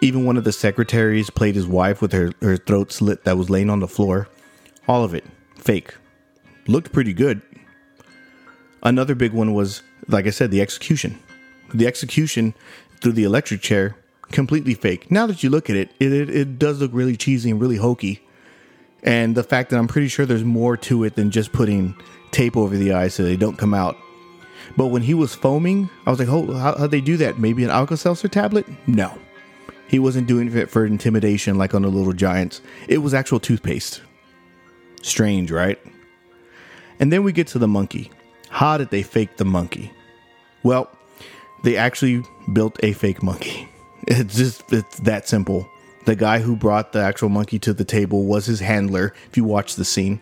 Even 0.01 0.25
one 0.25 0.37
of 0.37 0.45
the 0.45 0.53
secretaries 0.53 1.31
played 1.31 1.55
his 1.55 1.67
wife 1.67 2.03
with 2.03 2.13
her, 2.13 2.33
her 2.43 2.57
throat 2.57 2.93
slit 2.93 3.25
that 3.25 3.37
was 3.37 3.49
laying 3.49 3.71
on 3.71 3.81
the 3.81 3.89
floor. 3.89 4.29
All 4.89 5.05
of 5.05 5.15
it, 5.15 5.25
fake. 5.57 5.95
Looked 6.67 6.93
pretty 6.93 7.13
good. 7.13 7.41
Another 8.83 9.15
big 9.15 9.33
one 9.33 9.55
was, 9.55 9.83
like 10.09 10.27
I 10.27 10.31
said, 10.31 10.51
the 10.51 10.61
execution. 10.61 11.19
The 11.73 11.87
execution 11.87 12.55
through 13.01 13.13
the 13.13 13.25
electric 13.25 13.61
chair, 13.61 13.97
completely 14.31 14.75
fake. 14.75 15.11
Now 15.11 15.27
that 15.27 15.43
you 15.43 15.51
look 15.51 15.71
at 15.71 15.77
it, 15.77 15.91
it, 15.99 16.13
it, 16.13 16.31
it 16.31 16.59
does 16.59 16.81
look 16.81 16.91
really 16.93 17.17
cheesy 17.17 17.51
and 17.51 17.61
really 17.61 17.77
hokey. 17.77 18.23
And 19.03 19.37
the 19.37 19.45
fact 19.45 19.71
that 19.71 19.79
I'm 19.79 19.89
pretty 19.89 20.09
sure 20.09 20.27
there's 20.27 20.45
more 20.45 20.77
to 20.79 21.05
it 21.05 21.15
than 21.15 21.31
just 21.31 21.53
putting 21.53 21.95
tape 22.33 22.57
over 22.57 22.77
the 22.77 22.93
eyes 22.93 23.15
so 23.15 23.23
they 23.23 23.37
don't 23.37 23.57
come 23.57 23.73
out. 23.73 23.97
But 24.77 24.89
when 24.89 25.03
he 25.03 25.15
was 25.15 25.35
foaming, 25.35 25.89
I 26.05 26.11
was 26.11 26.19
like, 26.19 26.29
oh, 26.29 26.53
how, 26.53 26.77
how'd 26.77 26.91
they 26.91 27.01
do 27.01 27.17
that? 27.17 27.39
Maybe 27.39 27.65
an 27.65 27.71
Alka 27.71 27.97
Seltzer 27.97 28.29
tablet? 28.29 28.67
No. 28.87 29.19
He 29.89 29.99
wasn't 29.99 30.27
doing 30.27 30.55
it 30.55 30.71
for 30.71 30.85
intimidation 30.85 31.57
like 31.57 31.75
on 31.75 31.83
the 31.83 31.89
Little 31.89 32.13
Giants. 32.13 32.61
It 32.89 32.99
was 32.99 33.15
actual 33.15 33.41
toothpaste. 33.41 34.03
Strange, 35.03 35.51
right? 35.51 35.79
And 36.99 37.13
then 37.13 37.23
we 37.23 37.33
get 37.33 37.47
to 37.49 37.59
the 37.59 37.69
monkey. 37.69 38.11
How 38.49 38.77
did 38.79 38.91
they 38.91 39.03
fake 39.03 39.37
the 39.37 39.45
monkey? 39.45 39.93
Well, 40.63 40.91
they 41.63 41.77
actually 41.77 42.23
built 42.53 42.79
a 42.83 42.93
fake 42.93 43.23
monkey. 43.23 43.69
It's 44.09 44.37
just 44.37 44.73
it's 44.73 45.01
that 45.01 45.27
simple. 45.27 45.69
The 46.05 46.15
guy 46.15 46.39
who 46.39 46.55
brought 46.55 46.93
the 46.93 47.01
actual 47.01 47.29
monkey 47.29 47.59
to 47.59 47.75
the 47.75 47.85
table 47.85 48.25
was 48.25 48.47
his 48.47 48.61
handler, 48.61 49.13
if 49.29 49.37
you 49.37 49.43
watch 49.43 49.75
the 49.75 49.85
scene. 49.85 50.21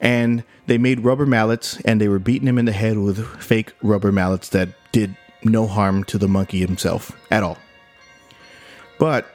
And 0.00 0.44
they 0.66 0.78
made 0.78 1.00
rubber 1.00 1.26
mallets 1.26 1.80
and 1.84 2.00
they 2.00 2.08
were 2.08 2.18
beating 2.18 2.48
him 2.48 2.58
in 2.58 2.64
the 2.64 2.72
head 2.72 2.98
with 2.98 3.26
fake 3.42 3.72
rubber 3.82 4.12
mallets 4.12 4.48
that 4.50 4.70
did 4.92 5.16
no 5.42 5.66
harm 5.66 6.04
to 6.04 6.18
the 6.18 6.28
monkey 6.28 6.60
himself 6.60 7.12
at 7.30 7.42
all. 7.42 7.58
But 8.98 9.26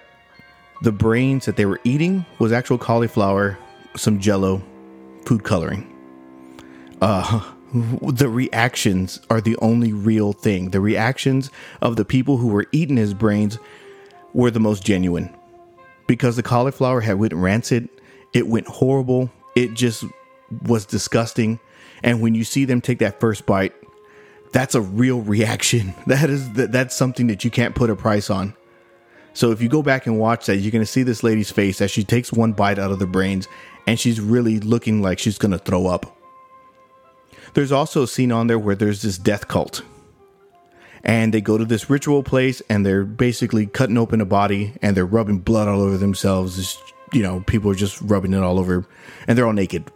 the 0.81 0.91
brains 0.91 1.45
that 1.45 1.55
they 1.55 1.65
were 1.65 1.79
eating 1.83 2.25
was 2.39 2.51
actual 2.51 2.77
cauliflower, 2.77 3.57
some 3.95 4.19
jello, 4.19 4.61
food 5.25 5.43
coloring. 5.43 5.91
Uh, 7.01 7.43
the 8.01 8.29
reactions 8.29 9.19
are 9.29 9.41
the 9.41 9.57
only 9.57 9.93
real 9.93 10.33
thing. 10.33 10.69
The 10.69 10.79
reactions 10.79 11.51
of 11.81 11.95
the 11.95 12.05
people 12.05 12.37
who 12.37 12.47
were 12.47 12.67
eating 12.71 12.97
his 12.97 13.13
brains 13.13 13.57
were 14.33 14.51
the 14.51 14.59
most 14.59 14.83
genuine 14.83 15.33
because 16.07 16.35
the 16.35 16.43
cauliflower 16.43 17.01
had 17.01 17.17
went 17.17 17.33
rancid, 17.33 17.89
it 18.33 18.47
went 18.47 18.67
horrible, 18.67 19.31
it 19.55 19.73
just 19.73 20.03
was 20.63 20.85
disgusting. 20.85 21.59
And 22.03 22.21
when 22.21 22.35
you 22.35 22.43
see 22.43 22.65
them 22.65 22.81
take 22.81 22.99
that 22.99 23.19
first 23.19 23.45
bite, 23.45 23.73
that's 24.51 24.75
a 24.75 24.81
real 24.81 25.21
reaction. 25.21 25.93
That 26.07 26.29
is 26.29 26.51
that, 26.53 26.71
that's 26.71 26.95
something 26.95 27.27
that 27.27 27.43
you 27.43 27.51
can't 27.51 27.75
put 27.75 27.89
a 27.89 27.95
price 27.95 28.29
on. 28.29 28.55
So 29.33 29.51
if 29.51 29.61
you 29.61 29.67
go 29.67 29.83
back 29.83 30.07
and 30.07 30.17
watch 30.17 30.45
that, 30.45 30.57
you're 30.57 30.71
to 30.83 30.89
see 30.89 31.03
this 31.03 31.21
lady's 31.21 31.51
face 31.51 31.81
as 31.81 31.91
she 31.91 32.05
takes 32.05 32.31
one 32.31 32.53
bite 32.53 32.79
out 32.79 32.91
of 32.91 32.99
the 32.99 33.05
brains 33.05 33.49
and 33.85 33.99
she's 33.99 34.21
really 34.21 34.61
looking 34.61 35.01
like 35.01 35.19
she's 35.19 35.37
to 35.51 35.57
throw 35.57 35.87
up. 35.87 36.15
There's 37.53 37.71
also 37.71 38.03
a 38.03 38.07
scene 38.07 38.31
on 38.31 38.47
there 38.47 38.57
where 38.57 38.75
there's 38.75 39.01
this 39.01 39.17
death 39.17 39.49
cult. 39.49 39.81
And 41.03 41.33
they 41.33 41.41
go 41.41 41.57
to 41.57 41.65
this 41.65 41.89
ritual 41.89 42.23
place 42.23 42.61
and 42.69 42.85
they're 42.85 43.03
basically 43.03 43.67
cutting 43.67 43.97
open 43.97 44.21
a 44.21 44.25
body 44.25 44.73
and 44.81 44.95
they're 44.95 45.05
rubbing 45.05 45.39
blood 45.39 45.67
all 45.67 45.81
over 45.81 45.97
themselves. 45.97 46.57
It's, 46.57 46.93
you 47.13 47.21
know, 47.21 47.41
people 47.41 47.69
are 47.69 47.75
just 47.75 48.01
rubbing 48.01 48.33
it 48.33 48.41
all 48.41 48.57
over 48.57 48.87
and 49.27 49.37
they're 49.37 49.45
all 49.45 49.53
naked. 49.53 49.91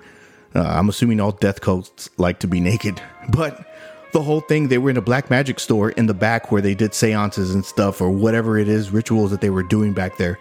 Uh, 0.55 0.61
I'm 0.61 0.89
assuming 0.89 1.19
all 1.19 1.31
death 1.31 1.61
cults 1.61 2.09
like 2.17 2.39
to 2.39 2.47
be 2.47 2.59
naked. 2.59 3.01
But 3.29 3.63
the 4.11 4.23
whole 4.23 4.41
thing, 4.41 4.69
they 4.69 4.79
were 4.79 4.89
in 4.89 4.97
a 4.97 5.01
black 5.01 5.29
magic 5.29 5.59
store 5.59 5.91
in 5.91 6.07
the 6.07 6.15
back 6.15 6.51
where 6.51 6.63
they 6.63 6.73
did 6.73 6.95
seances 6.95 7.53
and 7.53 7.63
stuff 7.63 8.01
or 8.01 8.09
whatever 8.09 8.57
it 8.57 8.67
is, 8.67 8.89
rituals 8.89 9.29
that 9.29 9.41
they 9.41 9.51
were 9.51 9.61
doing 9.61 9.93
back 9.93 10.17
there. 10.17 10.39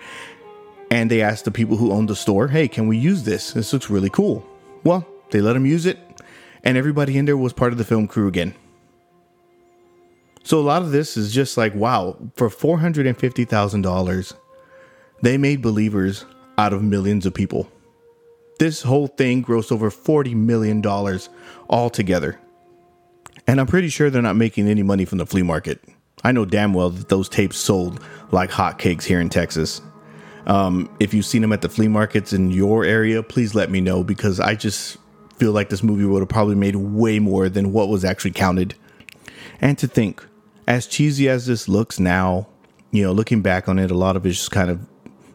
And 0.90 1.10
they 1.10 1.20
asked 1.20 1.44
the 1.44 1.50
people 1.50 1.76
who 1.76 1.92
owned 1.92 2.08
the 2.08 2.16
store, 2.16 2.48
hey, 2.48 2.66
can 2.66 2.88
we 2.88 2.96
use 2.96 3.24
this? 3.24 3.52
This 3.52 3.74
looks 3.74 3.90
really 3.90 4.08
cool. 4.08 4.46
Well, 4.84 5.06
they 5.30 5.42
let 5.42 5.52
them 5.52 5.66
use 5.66 5.84
it 5.84 5.98
and 6.64 6.76
everybody 6.76 7.16
in 7.16 7.24
there 7.24 7.36
was 7.36 7.52
part 7.52 7.72
of 7.72 7.78
the 7.78 7.84
film 7.84 8.06
crew 8.06 8.28
again. 8.28 8.54
So 10.44 10.58
a 10.58 10.62
lot 10.62 10.82
of 10.82 10.92
this 10.92 11.16
is 11.16 11.32
just 11.32 11.56
like, 11.56 11.74
wow, 11.74 12.16
for 12.36 12.48
$450,000, 12.48 14.34
they 15.22 15.36
made 15.36 15.62
believers 15.62 16.24
out 16.56 16.72
of 16.72 16.82
millions 16.82 17.26
of 17.26 17.34
people. 17.34 17.70
This 18.58 18.82
whole 18.82 19.06
thing 19.06 19.44
grossed 19.44 19.70
over 19.70 19.90
$40 19.90 20.34
million 20.34 20.84
altogether. 21.68 22.40
And 23.46 23.60
I'm 23.60 23.66
pretty 23.66 23.88
sure 23.88 24.10
they're 24.10 24.20
not 24.20 24.36
making 24.36 24.68
any 24.68 24.82
money 24.82 25.04
from 25.04 25.18
the 25.18 25.26
flea 25.26 25.42
market. 25.42 25.80
I 26.24 26.32
know 26.32 26.44
damn 26.44 26.74
well 26.74 26.90
that 26.90 27.08
those 27.08 27.28
tapes 27.28 27.56
sold 27.56 28.02
like 28.32 28.50
hotcakes 28.50 29.04
here 29.04 29.20
in 29.20 29.28
Texas. 29.28 29.80
Um, 30.46 30.94
if 30.98 31.14
you've 31.14 31.26
seen 31.26 31.42
them 31.42 31.52
at 31.52 31.62
the 31.62 31.68
flea 31.68 31.88
markets 31.88 32.32
in 32.32 32.50
your 32.50 32.84
area, 32.84 33.22
please 33.22 33.54
let 33.54 33.70
me 33.70 33.80
know 33.80 34.02
because 34.02 34.40
I 34.40 34.54
just 34.54 34.96
feel 35.36 35.52
like 35.52 35.68
this 35.68 35.82
movie 35.82 36.04
would 36.04 36.20
have 36.20 36.28
probably 36.28 36.56
made 36.56 36.76
way 36.76 37.18
more 37.18 37.48
than 37.48 37.72
what 37.72 37.88
was 37.88 38.04
actually 38.04 38.32
counted. 38.32 38.74
And 39.60 39.78
to 39.78 39.86
think, 39.86 40.24
as 40.66 40.86
cheesy 40.86 41.28
as 41.28 41.46
this 41.46 41.68
looks 41.68 42.00
now, 42.00 42.48
you 42.90 43.02
know, 43.02 43.12
looking 43.12 43.42
back 43.42 43.68
on 43.68 43.78
it, 43.78 43.90
a 43.90 43.94
lot 43.94 44.16
of 44.16 44.26
it's 44.26 44.38
just 44.38 44.50
kind 44.50 44.70
of 44.70 44.80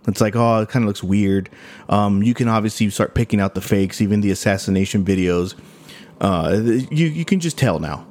it's 0.08 0.22
like, 0.22 0.36
oh, 0.36 0.62
it 0.62 0.70
kind 0.70 0.84
of 0.84 0.88
looks 0.88 1.04
weird. 1.04 1.50
Um, 1.90 2.24
you 2.24 2.34
can 2.34 2.48
obviously 2.48 2.90
start 2.90 3.16
picking 3.16 3.40
out 3.40 3.56
the 3.56 3.62
fakes, 3.62 4.02
even 4.02 4.22
the 4.22 4.32
assassination 4.32 5.06
videos. 5.06 5.56
Uh, 6.20 6.60
you 6.92 7.08
you 7.08 7.26
can 7.26 7.40
just 7.40 7.58
tell 7.58 7.80
now. 7.80 8.06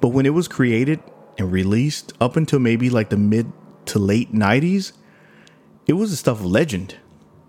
But 0.00 0.08
when 0.08 0.26
it 0.26 0.30
was 0.30 0.48
created 0.48 1.00
and 1.38 1.52
released 1.52 2.12
up 2.20 2.36
until 2.36 2.58
maybe 2.58 2.90
like 2.90 3.10
the 3.10 3.16
mid 3.16 3.52
to 3.86 3.98
late 3.98 4.32
90s, 4.32 4.92
it 5.86 5.94
was 5.94 6.10
the 6.10 6.16
stuff 6.16 6.40
of 6.40 6.46
legend. 6.46 6.96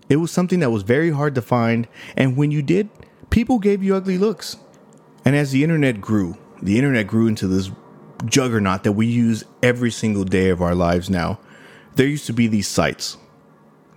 It 0.08 0.16
was 0.16 0.30
something 0.30 0.60
that 0.60 0.70
was 0.70 0.82
very 0.82 1.10
hard 1.10 1.34
to 1.36 1.42
find, 1.42 1.88
and 2.16 2.36
when 2.36 2.50
you 2.50 2.62
did, 2.62 2.90
people 3.30 3.58
gave 3.58 3.82
you 3.82 3.94
ugly 3.94 4.18
looks. 4.18 4.56
And 5.24 5.36
as 5.36 5.52
the 5.52 5.62
internet 5.62 6.00
grew, 6.00 6.36
the 6.60 6.76
internet 6.76 7.06
grew 7.06 7.28
into 7.28 7.46
this 7.46 7.70
juggernaut 8.26 8.84
that 8.84 8.92
we 8.92 9.06
use 9.06 9.44
every 9.62 9.90
single 9.90 10.24
day 10.24 10.48
of 10.48 10.60
our 10.60 10.74
lives 10.74 11.08
now. 11.08 11.38
There 11.94 12.06
used 12.06 12.26
to 12.26 12.32
be 12.32 12.46
these 12.46 12.68
sites. 12.68 13.16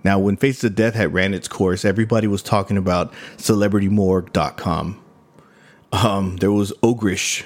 Now, 0.06 0.20
when 0.20 0.36
Faces 0.36 0.62
of 0.62 0.76
Death 0.76 0.94
had 0.94 1.12
ran 1.12 1.34
its 1.34 1.48
course, 1.48 1.84
everybody 1.84 2.28
was 2.28 2.40
talking 2.40 2.76
about 2.76 3.12
CelebrityMorgue.com. 3.38 5.02
Um, 5.90 6.36
there 6.36 6.52
was 6.52 6.72
Ogrish, 6.74 7.44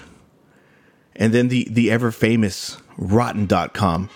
and 1.16 1.33
then 1.33 1.49
the 1.49 1.66
the 1.70 1.90
ever 1.90 2.12
famous 2.12 2.77
Rotten.com. 2.99 4.11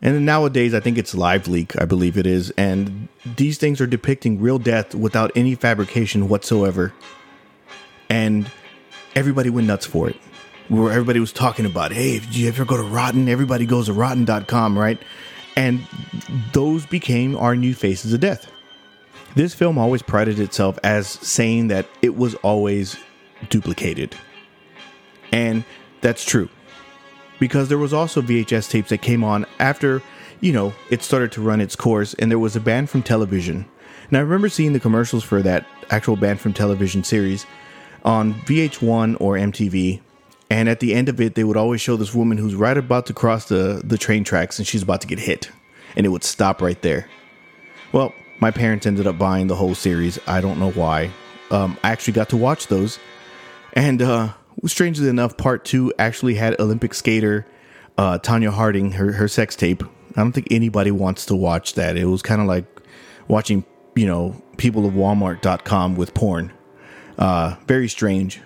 And 0.00 0.24
nowadays, 0.24 0.72
I 0.72 0.80
think 0.80 0.96
it's 0.96 1.14
Live 1.14 1.46
Leak, 1.46 1.78
I 1.78 1.84
believe 1.84 2.16
it 2.16 2.24
is, 2.24 2.50
and 2.52 3.08
these 3.36 3.58
things 3.58 3.78
are 3.78 3.86
depicting 3.86 4.40
real 4.40 4.58
death 4.58 4.94
without 4.94 5.30
any 5.36 5.54
fabrication 5.54 6.30
whatsoever. 6.30 6.94
And 8.08 8.50
everybody 9.14 9.50
went 9.50 9.66
nuts 9.66 9.84
for 9.84 10.08
it. 10.08 10.16
Where 10.68 10.90
everybody 10.90 11.20
was 11.20 11.30
talking 11.30 11.66
about, 11.66 11.92
hey, 11.92 12.16
if 12.16 12.34
you 12.34 12.48
ever 12.48 12.64
go 12.64 12.78
to 12.78 12.82
Rotten? 12.82 13.28
Everybody 13.28 13.66
goes 13.66 13.84
to 13.84 13.92
Rotten.com, 13.92 14.78
right? 14.78 14.98
And 15.56 15.86
those 16.52 16.86
became 16.86 17.36
our 17.36 17.54
new 17.54 17.74
faces 17.74 18.12
of 18.12 18.20
death. 18.20 18.50
This 19.34 19.54
film 19.54 19.78
always 19.78 20.02
prided 20.02 20.38
itself 20.38 20.78
as 20.84 21.08
saying 21.08 21.68
that 21.68 21.86
it 22.02 22.16
was 22.16 22.34
always 22.36 22.96
duplicated. 23.48 24.14
And 25.32 25.64
that's 26.00 26.24
true. 26.24 26.48
Because 27.40 27.68
there 27.68 27.78
was 27.78 27.92
also 27.92 28.22
VHS 28.22 28.70
tapes 28.70 28.90
that 28.90 29.02
came 29.02 29.24
on 29.24 29.44
after, 29.58 30.02
you 30.40 30.52
know, 30.52 30.72
it 30.90 31.02
started 31.02 31.32
to 31.32 31.42
run 31.42 31.60
its 31.60 31.74
course 31.74 32.14
and 32.14 32.30
there 32.30 32.38
was 32.38 32.54
a 32.54 32.60
banned 32.60 32.90
from 32.90 33.02
television. 33.02 33.66
And 34.08 34.16
I 34.16 34.20
remember 34.20 34.48
seeing 34.48 34.72
the 34.72 34.80
commercials 34.80 35.24
for 35.24 35.42
that 35.42 35.66
actual 35.90 36.16
banned 36.16 36.40
from 36.40 36.52
television 36.52 37.02
series 37.02 37.46
on 38.04 38.34
VH1 38.34 39.16
or 39.20 39.34
MTV. 39.34 40.00
And 40.50 40.68
at 40.68 40.80
the 40.80 40.94
end 40.94 41.08
of 41.08 41.20
it, 41.20 41.34
they 41.34 41.44
would 41.44 41.56
always 41.56 41.80
show 41.80 41.96
this 41.96 42.14
woman 42.14 42.38
who's 42.38 42.54
right 42.54 42.76
about 42.76 43.06
to 43.06 43.14
cross 43.14 43.46
the, 43.48 43.80
the 43.84 43.98
train 43.98 44.24
tracks 44.24 44.58
and 44.58 44.66
she's 44.66 44.82
about 44.82 45.00
to 45.00 45.06
get 45.06 45.18
hit. 45.18 45.50
And 45.96 46.04
it 46.04 46.10
would 46.10 46.24
stop 46.24 46.60
right 46.60 46.80
there. 46.82 47.08
Well, 47.92 48.12
my 48.40 48.50
parents 48.50 48.86
ended 48.86 49.06
up 49.06 49.18
buying 49.18 49.46
the 49.46 49.54
whole 49.54 49.74
series. 49.74 50.18
I 50.26 50.40
don't 50.40 50.58
know 50.58 50.70
why. 50.70 51.10
Um, 51.50 51.78
I 51.82 51.90
actually 51.90 52.14
got 52.14 52.28
to 52.30 52.36
watch 52.36 52.66
those. 52.66 52.98
And 53.72 54.02
uh, 54.02 54.32
strangely 54.66 55.08
enough, 55.08 55.36
part 55.36 55.64
two 55.64 55.92
actually 55.98 56.34
had 56.34 56.60
Olympic 56.60 56.94
skater 56.94 57.46
uh, 57.96 58.18
Tonya 58.18 58.50
Harding, 58.50 58.92
her, 58.92 59.12
her 59.12 59.28
sex 59.28 59.56
tape. 59.56 59.82
I 60.16 60.20
don't 60.20 60.32
think 60.32 60.48
anybody 60.50 60.90
wants 60.90 61.26
to 61.26 61.36
watch 61.36 61.74
that. 61.74 61.96
It 61.96 62.06
was 62.06 62.22
kind 62.22 62.40
of 62.40 62.46
like 62.46 62.64
watching, 63.28 63.64
you 63.94 64.06
know, 64.06 64.40
people 64.56 64.86
of 64.86 64.94
Walmart.com 64.94 65.96
with 65.96 66.14
porn. 66.14 66.52
Uh, 67.18 67.56
very 67.66 67.88
strange. 67.88 68.40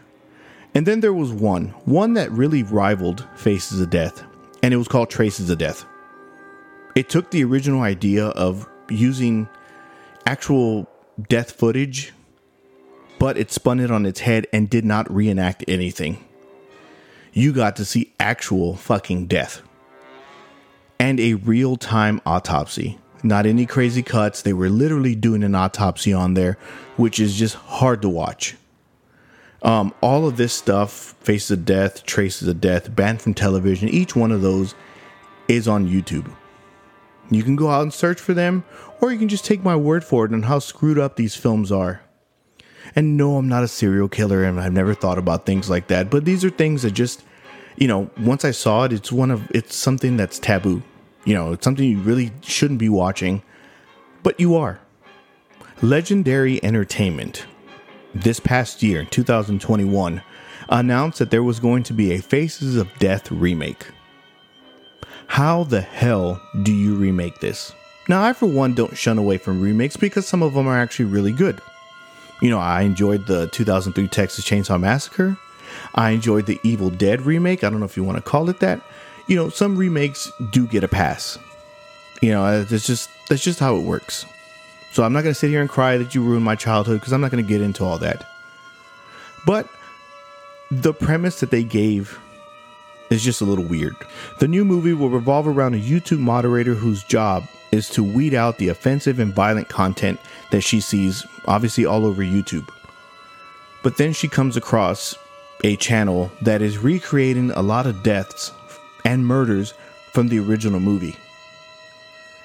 And 0.79 0.87
then 0.87 1.01
there 1.01 1.13
was 1.13 1.33
one, 1.33 1.71
one 1.87 2.13
that 2.13 2.31
really 2.31 2.63
rivaled 2.63 3.27
Faces 3.35 3.81
of 3.81 3.91
Death, 3.91 4.23
and 4.63 4.73
it 4.73 4.77
was 4.77 4.87
called 4.87 5.11
Traces 5.11 5.51
of 5.51 5.59
Death. 5.59 5.85
It 6.95 7.09
took 7.09 7.33
the 7.33 7.43
original 7.43 7.83
idea 7.83 8.27
of 8.27 8.69
using 8.89 9.49
actual 10.25 10.89
death 11.29 11.51
footage, 11.51 12.13
but 13.19 13.37
it 13.37 13.51
spun 13.51 13.81
it 13.81 13.91
on 13.91 14.07
its 14.07 14.21
head 14.21 14.47
and 14.53 14.71
did 14.71 14.85
not 14.85 15.13
reenact 15.13 15.65
anything. 15.67 16.25
You 17.33 17.53
got 17.53 17.75
to 17.75 17.85
see 17.85 18.15
actual 18.21 18.77
fucking 18.77 19.27
death 19.27 19.63
and 21.01 21.19
a 21.19 21.35
real 21.35 21.75
time 21.75 22.21
autopsy. 22.25 23.01
Not 23.25 23.47
any 23.47 23.67
crazy 23.67 24.05
cuts. 24.05 24.43
They 24.43 24.53
were 24.53 24.71
literally 24.71 25.17
doing 25.17 25.43
an 25.43 25.57
autopsy 25.57 26.13
on 26.13 26.35
there, 26.35 26.57
which 26.97 27.19
is 27.19 27.35
just 27.35 27.57
hard 27.57 28.01
to 28.03 28.09
watch. 28.09 28.55
Um, 29.63 29.93
all 30.01 30.27
of 30.27 30.37
this 30.37 30.53
stuff, 30.53 31.15
Faces 31.21 31.51
of 31.51 31.65
Death, 31.65 32.05
Traces 32.05 32.47
of 32.47 32.61
Death, 32.61 32.95
banned 32.95 33.21
from 33.21 33.35
television, 33.35 33.89
each 33.89 34.15
one 34.15 34.31
of 34.31 34.41
those 34.41 34.75
is 35.49 35.67
on 35.67 35.89
YouTube. 35.89 36.31
You 37.31 37.43
can 37.43 37.57
go 37.57 37.69
out 37.69 37.83
and 37.83 37.93
search 37.93 38.21
for 38.21 38.35
them, 38.35 38.65
or 39.01 39.13
you 39.13 39.19
can 39.19 39.29
just 39.29 39.45
take 39.45 39.63
my 39.63 39.77
word 39.77 40.05
for 40.05 40.25
it 40.25 40.33
on 40.33 40.45
how 40.45 40.61
screwed 40.61 40.99
up 40.99 41.17
these 41.17 41.35
films 41.35 41.73
are. 41.73 42.03
And 42.95 43.17
no, 43.17 43.37
I'm 43.37 43.49
not 43.49 43.65
a 43.65 43.69
serial 43.69 44.09
killer, 44.09 44.45
and 44.45 44.61
I've 44.61 44.73
never 44.73 44.95
thought 44.95 45.19
about 45.19 45.45
things 45.45 45.69
like 45.69 45.89
that. 45.89 46.09
But 46.09 46.25
these 46.25 46.45
are 46.45 46.51
things 46.51 46.83
that 46.83 46.93
just, 46.93 47.23
you 47.77 47.89
know, 47.89 48.11
once 48.19 48.45
I 48.45 48.53
saw 48.53 48.85
it, 48.85 48.93
it's 48.93 49.13
one 49.13 49.31
of 49.31 49.51
it's 49.51 49.77
something 49.77 50.17
that's 50.17 50.39
taboo. 50.39 50.83
You 51.25 51.35
know, 51.35 51.53
it's 51.53 51.65
something 51.65 51.85
you 51.85 51.99
really 51.99 52.33
shouldn't 52.43 52.79
be 52.79 52.89
watching, 52.89 53.43
but 54.23 54.41
you 54.41 54.55
are. 54.55 54.81
Legendary 55.83 56.63
Entertainment 56.65 57.45
this 58.15 58.41
past 58.41 58.83
year, 58.83 59.05
2021, 59.05 60.23
announced 60.69 61.19
that 61.19 61.31
there 61.31 61.43
was 61.43 61.61
going 61.61 61.83
to 61.85 61.93
be 61.93 62.13
a 62.13 62.21
Faces 62.21 62.77
of 62.77 62.89
Death 62.99 63.31
remake. 63.31 63.87
How 65.27 65.65
the 65.65 65.81
hell 65.81 66.41
do 66.63 66.73
you 66.73 66.95
remake 66.95 67.41
this? 67.41 67.73
Now, 68.09 68.25
I, 68.25 68.33
for 68.33 68.47
one, 68.47 68.75
don't 68.75 68.97
shun 68.97 69.19
away 69.19 69.37
from 69.37 69.61
remakes 69.61 69.97
because 69.97 70.27
some 70.27 70.43
of 70.43 70.55
them 70.55 70.67
are 70.67 70.79
actually 70.79 71.05
really 71.05 71.33
good. 71.33 71.61
You 72.41 72.51
know, 72.51 72.59
I 72.59 72.83
enjoyed 72.83 73.27
the 73.27 73.49
2003 73.49 74.09
Texas 74.09 74.45
Chainsaw 74.45 74.81
Massacre. 74.81 75.37
I 75.95 76.11
enjoyed 76.11 76.47
the 76.47 76.59
Evil 76.63 76.89
Dead 76.89 77.23
remake. 77.23 77.63
I 77.63 77.71
don't 77.71 77.81
know 77.81 77.87
if 77.87 77.97
you 77.97 78.05
want 78.05 78.17
to 78.17 78.23
call 78.23 78.49
it 78.49 78.61
that. 78.61 78.81
You 79.27 79.37
know, 79.37 79.51
some 79.51 79.77
remakes 79.77 80.31
do 80.53 80.67
get 80.67 80.85
a 80.85 80.89
pass. 80.89 81.39
You 82.23 82.31
know, 82.31 82.65
that's 82.65 82.87
just 82.87 83.11
that's 83.29 83.43
just 83.43 83.61
how 83.61 83.77
it 83.77 83.83
works. 83.83 84.25
So 84.93 85.05
I'm 85.05 85.13
not 85.13 85.23
going 85.23 85.35
to 85.35 85.39
sit 85.39 85.51
here 85.51 85.61
and 85.61 85.71
cry 85.71 85.99
that 85.99 86.15
you 86.15 86.23
ruined 86.23 86.45
my 86.45 86.57
childhood 86.57 87.01
because 87.01 87.13
I'm 87.13 87.21
not 87.21 87.31
going 87.31 87.45
to 87.45 87.49
get 87.49 87.61
into 87.61 87.85
all 87.85 87.99
that. 87.99 88.27
But 89.47 89.69
the 90.71 90.93
premise 90.93 91.41
that 91.41 91.51
they 91.51 91.63
gave 91.63 92.19
is 93.11 93.23
just 93.23 93.41
a 93.41 93.45
little 93.45 93.65
weird. 93.65 93.97
The 94.39 94.49
new 94.49 94.65
movie 94.65 94.93
will 94.93 95.09
revolve 95.09 95.47
around 95.47 95.75
a 95.75 95.79
YouTube 95.79 96.19
moderator 96.19 96.75
whose 96.75 97.03
job 97.05 97.45
is 97.73 97.89
to 97.91 98.03
weed 98.03 98.35
out 98.35 98.59
the 98.59 98.69
offensive 98.69 99.19
and 99.19 99.35
violent 99.35 99.69
content 99.69 100.21
that 100.51 100.63
she 100.63 100.81
sees, 100.81 101.25
obviously, 101.47 101.87
all 101.87 102.05
over 102.05 102.23
YouTube. 102.23 102.69
But 103.83 103.97
then 103.97 104.13
she 104.13 104.29
comes 104.29 104.57
across 104.57 105.17
a 105.65 105.77
channel 105.77 106.31
that 106.43 106.63
is 106.63 106.79
recreating 106.79 107.51
a 107.53 107.63
lot 107.63 107.87
of 107.87 108.03
deaths 108.03 108.53
and 109.05 109.27
murders 109.27 109.75
from 110.13 110.29
the 110.29 110.39
original 110.39 110.81
movie. 110.81 111.17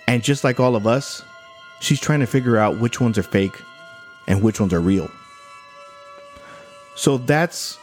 And 0.08 0.24
just 0.24 0.44
like 0.44 0.60
all 0.60 0.76
of 0.76 0.88
us, 0.88 1.24
she's 1.84 2.00
trying 2.00 2.22
to 2.22 2.26
figure 2.26 2.58
out 2.58 2.78
which 2.80 3.02
ones 3.02 3.17
are 3.17 3.24
fake 3.24 3.62
and 4.28 4.41
which 4.41 4.60
ones 4.60 4.74
are 4.74 4.80
real. 4.80 5.12
So 6.96 7.17
that's 7.17 7.78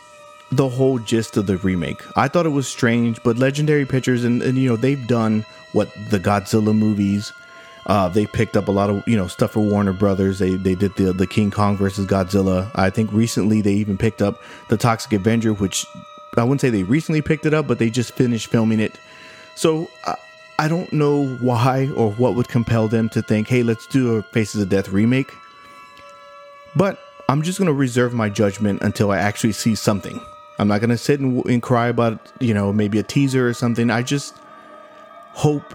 the 0.51 0.69
whole 0.69 0.99
gist 0.99 1.37
of 1.37 1.47
the 1.47 1.59
remake. 1.59 2.03
I 2.17 2.29
thought 2.29 2.47
it 2.47 2.51
was 2.51 2.67
strange, 2.67 3.23
but 3.23 3.37
Legendary 3.37 3.85
Pictures 3.85 4.25
and, 4.25 4.43
and 4.43 4.57
you 4.57 4.69
know 4.69 4.77
they've 4.77 5.07
done 5.07 5.45
what 5.73 5.89
the 6.11 6.19
Godzilla 6.19 6.77
movies. 6.77 7.33
Uh, 7.87 8.09
they 8.09 8.27
picked 8.27 8.57
up 8.57 8.69
a 8.69 8.71
lot 8.71 8.91
of 8.91 9.07
you 9.07 9.17
know 9.17 9.27
stuff 9.27 9.53
for 9.53 9.61
Warner 9.61 9.93
Brothers. 9.93 10.39
They 10.39 10.57
they 10.57 10.75
did 10.75 10.95
the 10.97 11.13
the 11.13 11.27
King 11.27 11.51
Kong 11.51 11.77
versus 11.77 12.07
Godzilla. 12.07 12.71
I 12.75 12.91
think 12.91 13.13
recently 13.13 13.61
they 13.61 13.73
even 13.75 13.99
picked 13.99 14.23
up 14.23 14.41
the 14.69 14.77
Toxic 14.77 15.13
Avenger, 15.13 15.53
which 15.53 15.87
I 16.37 16.43
wouldn't 16.43 16.61
say 16.61 16.71
they 16.71 16.85
recently 16.85 17.23
picked 17.23 17.47
it 17.47 17.55
up, 17.55 17.67
but 17.67 17.79
they 17.79 17.91
just 17.91 18.13
finished 18.13 18.49
filming 18.49 18.81
it. 18.81 18.99
So 19.57 19.89
uh, 20.05 20.15
I 20.61 20.69
don't 20.69 20.93
know 20.93 21.27
why 21.37 21.89
or 21.97 22.13
what 22.13 22.35
would 22.35 22.49
compel 22.49 22.87
them 22.87 23.09
to 23.11 23.23
think, 23.23 23.49
hey, 23.49 23.63
let's 23.63 23.87
do 23.87 24.17
a 24.17 24.23
Faces 24.25 24.61
of 24.61 24.69
Death 24.69 24.91
remake. 24.91 25.33
But 26.77 26.99
I'm 27.31 27.41
just 27.41 27.59
going 27.59 27.69
to 27.69 27.73
reserve 27.73 28.13
my 28.13 28.29
judgment 28.29 28.83
until 28.83 29.11
I 29.11 29.17
actually 29.17 29.53
see 29.53 29.75
something. 29.75 30.21
I'm 30.59 30.69
not 30.69 30.83
going 30.83 30.91
to 30.91 30.99
sit 30.99 31.19
and, 31.19 31.43
and 31.47 31.63
cry 31.63 31.89
about, 31.89 32.31
you 32.41 32.53
know, 32.53 32.75
maybe 32.75 32.99
a 32.99 33.03
teaser 33.03 33.49
or 33.49 33.55
something. 33.55 33.89
I 33.89 34.03
just 34.03 34.37
hope 35.33 35.75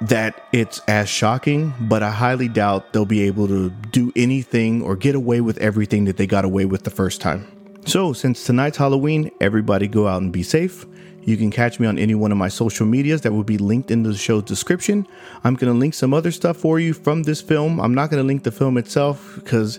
that 0.00 0.48
it's 0.54 0.80
as 0.88 1.10
shocking, 1.10 1.74
but 1.78 2.02
I 2.02 2.12
highly 2.12 2.48
doubt 2.48 2.94
they'll 2.94 3.04
be 3.04 3.20
able 3.24 3.46
to 3.48 3.68
do 3.68 4.10
anything 4.16 4.80
or 4.80 4.96
get 4.96 5.14
away 5.14 5.42
with 5.42 5.58
everything 5.58 6.06
that 6.06 6.16
they 6.16 6.26
got 6.26 6.46
away 6.46 6.64
with 6.64 6.84
the 6.84 6.90
first 6.90 7.20
time. 7.20 7.46
So, 7.84 8.14
since 8.14 8.42
tonight's 8.44 8.78
Halloween, 8.78 9.30
everybody 9.38 9.86
go 9.86 10.08
out 10.08 10.22
and 10.22 10.32
be 10.32 10.44
safe. 10.44 10.86
You 11.24 11.36
can 11.36 11.50
catch 11.50 11.78
me 11.78 11.86
on 11.86 11.98
any 11.98 12.14
one 12.14 12.32
of 12.32 12.38
my 12.38 12.48
social 12.48 12.86
medias 12.86 13.20
that 13.20 13.32
will 13.32 13.44
be 13.44 13.58
linked 13.58 13.90
in 13.90 14.02
the 14.02 14.14
show's 14.14 14.42
description. 14.42 15.06
I'm 15.44 15.54
going 15.54 15.72
to 15.72 15.78
link 15.78 15.94
some 15.94 16.12
other 16.12 16.32
stuff 16.32 16.56
for 16.56 16.80
you 16.80 16.92
from 16.92 17.22
this 17.22 17.40
film. 17.40 17.80
I'm 17.80 17.94
not 17.94 18.10
going 18.10 18.22
to 18.22 18.26
link 18.26 18.42
the 18.42 18.52
film 18.52 18.76
itself 18.76 19.36
because 19.36 19.78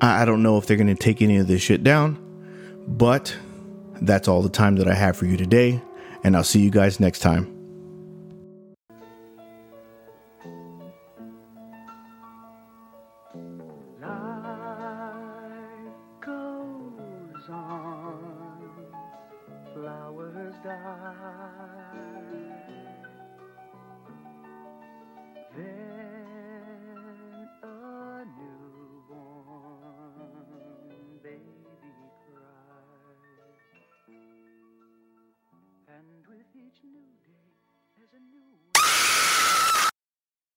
I 0.00 0.24
don't 0.24 0.42
know 0.42 0.58
if 0.58 0.66
they're 0.66 0.76
going 0.76 0.88
to 0.88 0.94
take 0.94 1.22
any 1.22 1.36
of 1.36 1.46
this 1.46 1.62
shit 1.62 1.84
down. 1.84 2.18
But 2.88 3.36
that's 4.00 4.26
all 4.26 4.42
the 4.42 4.48
time 4.48 4.76
that 4.76 4.88
I 4.88 4.94
have 4.94 5.16
for 5.16 5.26
you 5.26 5.36
today, 5.36 5.80
and 6.24 6.36
I'll 6.36 6.42
see 6.42 6.60
you 6.60 6.70
guys 6.70 6.98
next 6.98 7.20
time. 7.20 7.59